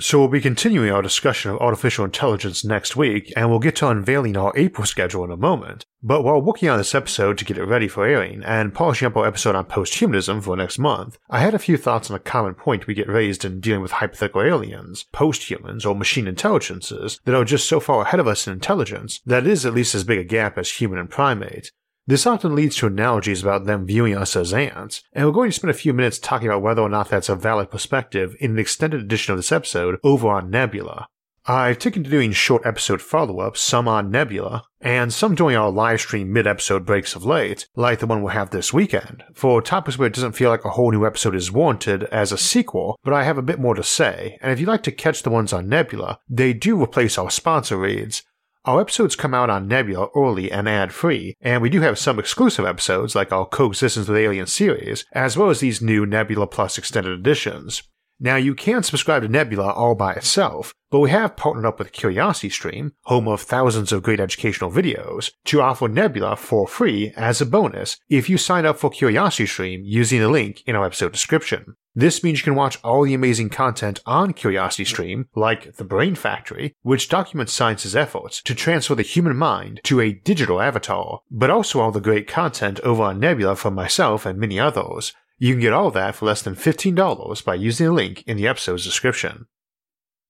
So 0.00 0.18
we'll 0.18 0.28
be 0.28 0.40
continuing 0.40 0.90
our 0.90 1.02
discussion 1.02 1.52
of 1.52 1.58
artificial 1.58 2.04
intelligence 2.04 2.64
next 2.64 2.96
week, 2.96 3.32
and 3.36 3.48
we'll 3.48 3.60
get 3.60 3.76
to 3.76 3.88
unveiling 3.88 4.36
our 4.36 4.52
April 4.56 4.84
schedule 4.84 5.24
in 5.24 5.30
a 5.30 5.36
moment. 5.36 5.86
But 6.02 6.24
while 6.24 6.42
working 6.42 6.68
on 6.68 6.78
this 6.78 6.94
episode 6.94 7.38
to 7.38 7.44
get 7.44 7.56
it 7.56 7.64
ready 7.64 7.86
for 7.86 8.04
airing, 8.04 8.42
and 8.42 8.74
polishing 8.74 9.06
up 9.06 9.16
our 9.16 9.26
episode 9.26 9.54
on 9.54 9.66
posthumanism 9.66 10.42
for 10.42 10.56
next 10.56 10.78
month, 10.78 11.18
I 11.30 11.38
had 11.38 11.54
a 11.54 11.60
few 11.60 11.76
thoughts 11.76 12.10
on 12.10 12.16
a 12.16 12.20
common 12.20 12.54
point 12.54 12.88
we 12.88 12.94
get 12.94 13.08
raised 13.08 13.44
in 13.44 13.60
dealing 13.60 13.82
with 13.82 13.92
hypothetical 13.92 14.42
aliens, 14.42 15.04
posthumans, 15.12 15.86
or 15.86 15.94
machine 15.94 16.26
intelligences 16.26 17.20
that 17.24 17.36
are 17.36 17.44
just 17.44 17.68
so 17.68 17.78
far 17.78 18.02
ahead 18.02 18.18
of 18.18 18.26
us 18.26 18.48
in 18.48 18.52
intelligence 18.52 19.20
that 19.24 19.46
it 19.46 19.52
is 19.52 19.64
at 19.64 19.74
least 19.74 19.94
as 19.94 20.02
big 20.02 20.18
a 20.18 20.24
gap 20.24 20.58
as 20.58 20.72
human 20.72 20.98
and 20.98 21.10
primate, 21.10 21.70
this 22.06 22.26
often 22.26 22.54
leads 22.54 22.76
to 22.76 22.86
analogies 22.86 23.42
about 23.42 23.64
them 23.64 23.86
viewing 23.86 24.16
us 24.16 24.34
as 24.34 24.52
ants, 24.52 25.02
and 25.12 25.24
we're 25.24 25.32
going 25.32 25.50
to 25.50 25.54
spend 25.54 25.70
a 25.70 25.74
few 25.74 25.92
minutes 25.92 26.18
talking 26.18 26.48
about 26.48 26.62
whether 26.62 26.82
or 26.82 26.88
not 26.88 27.08
that's 27.08 27.28
a 27.28 27.36
valid 27.36 27.70
perspective 27.70 28.34
in 28.40 28.52
an 28.52 28.58
extended 28.58 29.00
edition 29.00 29.32
of 29.32 29.38
this 29.38 29.52
episode 29.52 29.98
over 30.02 30.28
on 30.28 30.50
Nebula. 30.50 31.06
I've 31.44 31.78
taken 31.78 32.04
to 32.04 32.10
doing 32.10 32.30
short 32.30 32.64
episode 32.64 33.02
follow 33.02 33.40
ups, 33.40 33.60
some 33.60 33.88
on 33.88 34.12
Nebula, 34.12 34.62
and 34.80 35.12
some 35.12 35.34
during 35.34 35.56
our 35.56 35.72
live 35.72 36.00
stream 36.00 36.32
mid 36.32 36.46
episode 36.46 36.86
breaks 36.86 37.16
of 37.16 37.24
late, 37.24 37.66
like 37.74 37.98
the 37.98 38.06
one 38.06 38.22
we'll 38.22 38.32
have 38.32 38.50
this 38.50 38.72
weekend, 38.72 39.24
for 39.34 39.60
topics 39.60 39.98
where 39.98 40.06
it 40.06 40.14
doesn't 40.14 40.32
feel 40.32 40.50
like 40.50 40.64
a 40.64 40.70
whole 40.70 40.92
new 40.92 41.04
episode 41.04 41.34
is 41.34 41.50
warranted 41.50 42.04
as 42.04 42.30
a 42.30 42.38
sequel, 42.38 42.96
but 43.02 43.12
I 43.12 43.24
have 43.24 43.38
a 43.38 43.42
bit 43.42 43.58
more 43.58 43.74
to 43.74 43.82
say, 43.82 44.38
and 44.40 44.52
if 44.52 44.60
you'd 44.60 44.68
like 44.68 44.84
to 44.84 44.92
catch 44.92 45.24
the 45.24 45.30
ones 45.30 45.52
on 45.52 45.68
Nebula, 45.68 46.20
they 46.28 46.52
do 46.52 46.80
replace 46.80 47.18
our 47.18 47.30
sponsor 47.30 47.76
reads, 47.76 48.22
our 48.64 48.80
episodes 48.80 49.16
come 49.16 49.34
out 49.34 49.50
on 49.50 49.66
Nebula 49.66 50.08
early 50.14 50.50
and 50.50 50.68
ad 50.68 50.92
free, 50.92 51.34
and 51.40 51.60
we 51.60 51.68
do 51.68 51.80
have 51.80 51.98
some 51.98 52.18
exclusive 52.18 52.64
episodes 52.64 53.14
like 53.14 53.32
our 53.32 53.44
Coexistence 53.44 54.06
with 54.06 54.16
Aliens 54.16 54.52
series, 54.52 55.04
as 55.12 55.36
well 55.36 55.50
as 55.50 55.60
these 55.60 55.82
new 55.82 56.06
Nebula 56.06 56.46
Plus 56.46 56.78
extended 56.78 57.18
editions. 57.18 57.82
Now, 58.20 58.36
you 58.36 58.54
can 58.54 58.84
subscribe 58.84 59.22
to 59.22 59.28
Nebula 59.28 59.72
all 59.72 59.96
by 59.96 60.12
itself, 60.12 60.72
but 60.92 61.00
we 61.00 61.10
have 61.10 61.36
partnered 61.36 61.66
up 61.66 61.80
with 61.80 61.90
CuriosityStream, 61.90 62.92
home 63.06 63.26
of 63.26 63.40
thousands 63.40 63.90
of 63.90 64.04
great 64.04 64.20
educational 64.20 64.70
videos, 64.70 65.32
to 65.46 65.60
offer 65.60 65.88
Nebula 65.88 66.36
for 66.36 66.68
free 66.68 67.12
as 67.16 67.40
a 67.40 67.46
bonus 67.46 67.98
if 68.08 68.30
you 68.30 68.38
sign 68.38 68.64
up 68.64 68.78
for 68.78 68.90
CuriosityStream 68.90 69.80
using 69.82 70.20
the 70.20 70.28
link 70.28 70.62
in 70.66 70.76
our 70.76 70.86
episode 70.86 71.10
description. 71.10 71.74
This 71.94 72.24
means 72.24 72.38
you 72.38 72.44
can 72.44 72.54
watch 72.54 72.78
all 72.82 73.04
the 73.04 73.12
amazing 73.12 73.50
content 73.50 74.00
on 74.06 74.32
CuriosityStream, 74.32 75.26
like 75.34 75.76
The 75.76 75.84
Brain 75.84 76.14
Factory, 76.14 76.74
which 76.80 77.10
documents 77.10 77.52
science's 77.52 77.94
efforts 77.94 78.40
to 78.42 78.54
transfer 78.54 78.94
the 78.94 79.02
human 79.02 79.36
mind 79.36 79.80
to 79.84 80.00
a 80.00 80.14
digital 80.14 80.60
avatar, 80.60 81.20
but 81.30 81.50
also 81.50 81.80
all 81.80 81.92
the 81.92 82.00
great 82.00 82.26
content 82.26 82.80
over 82.80 83.02
on 83.02 83.20
Nebula 83.20 83.56
from 83.56 83.74
myself 83.74 84.24
and 84.24 84.38
many 84.38 84.58
others, 84.58 85.12
you 85.38 85.52
can 85.52 85.60
get 85.60 85.74
all 85.74 85.90
that 85.90 86.14
for 86.14 86.24
less 86.24 86.40
than 86.40 86.54
$15 86.54 87.44
by 87.44 87.54
using 87.54 87.86
the 87.86 87.92
link 87.92 88.22
in 88.26 88.38
the 88.38 88.48
episode's 88.48 88.84
description. 88.84 89.46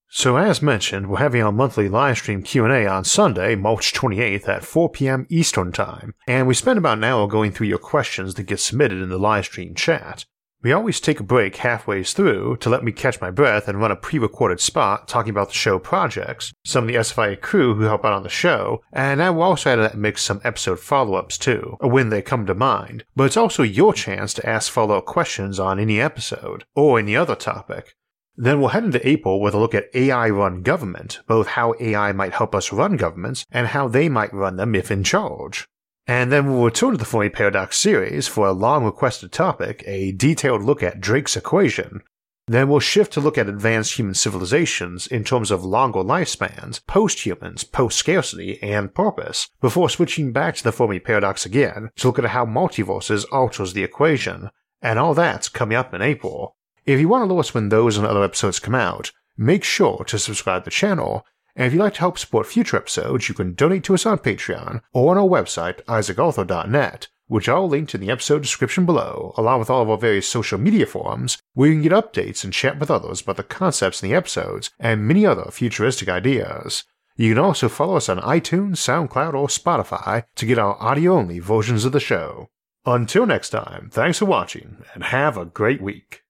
So 0.08 0.36
as 0.36 0.60
mentioned, 0.60 1.08
we're 1.08 1.18
having 1.18 1.42
our 1.42 1.52
monthly 1.52 1.88
livestream 1.88 2.44
Q&A 2.44 2.86
on 2.86 3.04
Sunday, 3.04 3.54
March 3.54 3.94
28th 3.94 4.48
at 4.48 4.64
4 4.64 4.90
p.m. 4.90 5.26
Eastern 5.30 5.70
Time, 5.70 6.14
and 6.26 6.46
we 6.46 6.54
spend 6.54 6.78
about 6.78 6.98
an 6.98 7.04
hour 7.04 7.28
going 7.28 7.52
through 7.52 7.68
your 7.68 7.78
questions 7.78 8.34
that 8.34 8.42
get 8.42 8.60
submitted 8.60 9.00
in 9.00 9.08
the 9.08 9.18
livestream 9.18 9.76
chat. 9.76 10.26
We 10.62 10.70
always 10.70 11.00
take 11.00 11.18
a 11.18 11.24
break 11.24 11.56
halfway 11.56 12.04
through 12.04 12.58
to 12.58 12.70
let 12.70 12.84
me 12.84 12.92
catch 12.92 13.20
my 13.20 13.32
breath 13.32 13.66
and 13.66 13.80
run 13.80 13.90
a 13.90 13.96
pre 13.96 14.20
recorded 14.20 14.60
spot 14.60 15.08
talking 15.08 15.30
about 15.30 15.48
the 15.48 15.54
show 15.54 15.80
projects, 15.80 16.52
some 16.64 16.84
of 16.84 16.88
the 16.88 16.94
SFIA 16.94 17.40
crew 17.40 17.74
who 17.74 17.82
help 17.82 18.04
out 18.04 18.12
on 18.12 18.22
the 18.22 18.28
show, 18.28 18.80
and 18.92 19.20
I 19.20 19.30
will 19.30 19.42
also 19.42 19.70
add 19.70 19.76
to 19.76 19.82
that 19.82 19.98
mix 19.98 20.22
some 20.22 20.40
episode 20.44 20.78
follow 20.78 21.14
ups 21.14 21.36
too, 21.36 21.76
when 21.80 22.10
they 22.10 22.22
come 22.22 22.46
to 22.46 22.54
mind. 22.54 23.04
But 23.16 23.24
it's 23.24 23.36
also 23.36 23.64
your 23.64 23.92
chance 23.92 24.32
to 24.34 24.48
ask 24.48 24.70
follow 24.70 24.98
up 24.98 25.04
questions 25.04 25.58
on 25.58 25.80
any 25.80 26.00
episode, 26.00 26.64
or 26.76 27.00
any 27.00 27.16
other 27.16 27.34
topic. 27.34 27.96
Then 28.36 28.60
we'll 28.60 28.68
head 28.68 28.84
into 28.84 29.06
April 29.06 29.40
with 29.40 29.54
a 29.54 29.58
look 29.58 29.74
at 29.74 29.94
AI 29.94 30.30
run 30.30 30.62
government, 30.62 31.20
both 31.26 31.48
how 31.48 31.74
AI 31.80 32.12
might 32.12 32.34
help 32.34 32.54
us 32.54 32.72
run 32.72 32.96
governments 32.96 33.44
and 33.50 33.66
how 33.66 33.88
they 33.88 34.08
might 34.08 34.32
run 34.32 34.56
them 34.56 34.76
if 34.76 34.92
in 34.92 35.02
charge. 35.02 35.66
And 36.12 36.30
then 36.30 36.46
we'll 36.46 36.66
return 36.66 36.90
to 36.90 36.98
the 36.98 37.06
Fermi 37.06 37.30
Paradox 37.30 37.78
series 37.78 38.28
for 38.28 38.46
a 38.46 38.52
long 38.52 38.84
requested 38.84 39.32
topic, 39.32 39.82
a 39.86 40.12
detailed 40.12 40.62
look 40.62 40.82
at 40.82 41.00
Drake's 41.00 41.38
equation. 41.38 42.02
Then 42.46 42.68
we'll 42.68 42.80
shift 42.80 43.14
to 43.14 43.20
look 43.20 43.38
at 43.38 43.48
advanced 43.48 43.94
human 43.94 44.12
civilizations 44.12 45.06
in 45.06 45.24
terms 45.24 45.50
of 45.50 45.64
longer 45.64 46.00
lifespans, 46.00 46.86
post-humans, 46.86 47.64
post-scarcity, 47.64 48.62
and 48.62 48.94
purpose, 48.94 49.48
before 49.62 49.88
switching 49.88 50.32
back 50.32 50.54
to 50.56 50.64
the 50.64 50.70
Fermi 50.70 51.00
Paradox 51.00 51.46
again 51.46 51.88
to 51.96 52.08
look 52.08 52.18
at 52.18 52.26
how 52.26 52.44
multiverses 52.44 53.24
alters 53.32 53.72
the 53.72 53.82
equation, 53.82 54.50
and 54.82 54.98
all 54.98 55.14
that's 55.14 55.48
coming 55.48 55.78
up 55.78 55.94
in 55.94 56.02
April. 56.02 56.54
If 56.84 57.00
you 57.00 57.08
want 57.08 57.24
to 57.24 57.28
know 57.28 57.40
us 57.40 57.54
when 57.54 57.70
those 57.70 57.96
and 57.96 58.06
other 58.06 58.22
episodes 58.22 58.60
come 58.60 58.74
out, 58.74 59.12
make 59.38 59.64
sure 59.64 60.04
to 60.04 60.18
subscribe 60.18 60.64
to 60.64 60.66
the 60.66 60.72
channel 60.72 61.24
and 61.54 61.66
if 61.66 61.72
you'd 61.72 61.80
like 61.80 61.94
to 61.94 62.00
help 62.00 62.18
support 62.18 62.46
future 62.46 62.76
episodes, 62.76 63.28
you 63.28 63.34
can 63.34 63.54
donate 63.54 63.84
to 63.84 63.94
us 63.94 64.06
on 64.06 64.18
Patreon 64.18 64.80
or 64.92 65.10
on 65.10 65.18
our 65.18 65.28
website, 65.28 65.82
isaacarthur.net, 65.84 67.08
which 67.26 67.48
I'll 67.48 67.68
link 67.68 67.94
in 67.94 68.00
the 68.00 68.10
episode 68.10 68.42
description 68.42 68.86
below, 68.86 69.34
along 69.36 69.58
with 69.60 69.70
all 69.70 69.82
of 69.82 69.90
our 69.90 69.98
various 69.98 70.28
social 70.28 70.58
media 70.58 70.86
forums, 70.86 71.38
where 71.52 71.68
you 71.68 71.74
can 71.74 71.82
get 71.82 71.92
updates 71.92 72.42
and 72.42 72.52
chat 72.52 72.78
with 72.78 72.90
others 72.90 73.20
about 73.20 73.36
the 73.36 73.42
concepts 73.42 74.02
in 74.02 74.08
the 74.08 74.16
episodes 74.16 74.70
and 74.78 75.06
many 75.06 75.26
other 75.26 75.50
futuristic 75.50 76.08
ideas. 76.08 76.84
You 77.16 77.34
can 77.34 77.38
also 77.38 77.68
follow 77.68 77.96
us 77.96 78.08
on 78.08 78.18
iTunes, 78.20 78.78
SoundCloud, 78.78 79.34
or 79.34 79.48
Spotify 79.48 80.24
to 80.36 80.46
get 80.46 80.58
our 80.58 80.80
audio 80.82 81.18
only 81.18 81.38
versions 81.38 81.84
of 81.84 81.92
the 81.92 82.00
show. 82.00 82.48
Until 82.86 83.26
next 83.26 83.50
time, 83.50 83.90
thanks 83.92 84.18
for 84.18 84.24
watching 84.24 84.84
and 84.94 85.04
have 85.04 85.36
a 85.36 85.44
great 85.44 85.82
week. 85.82 86.22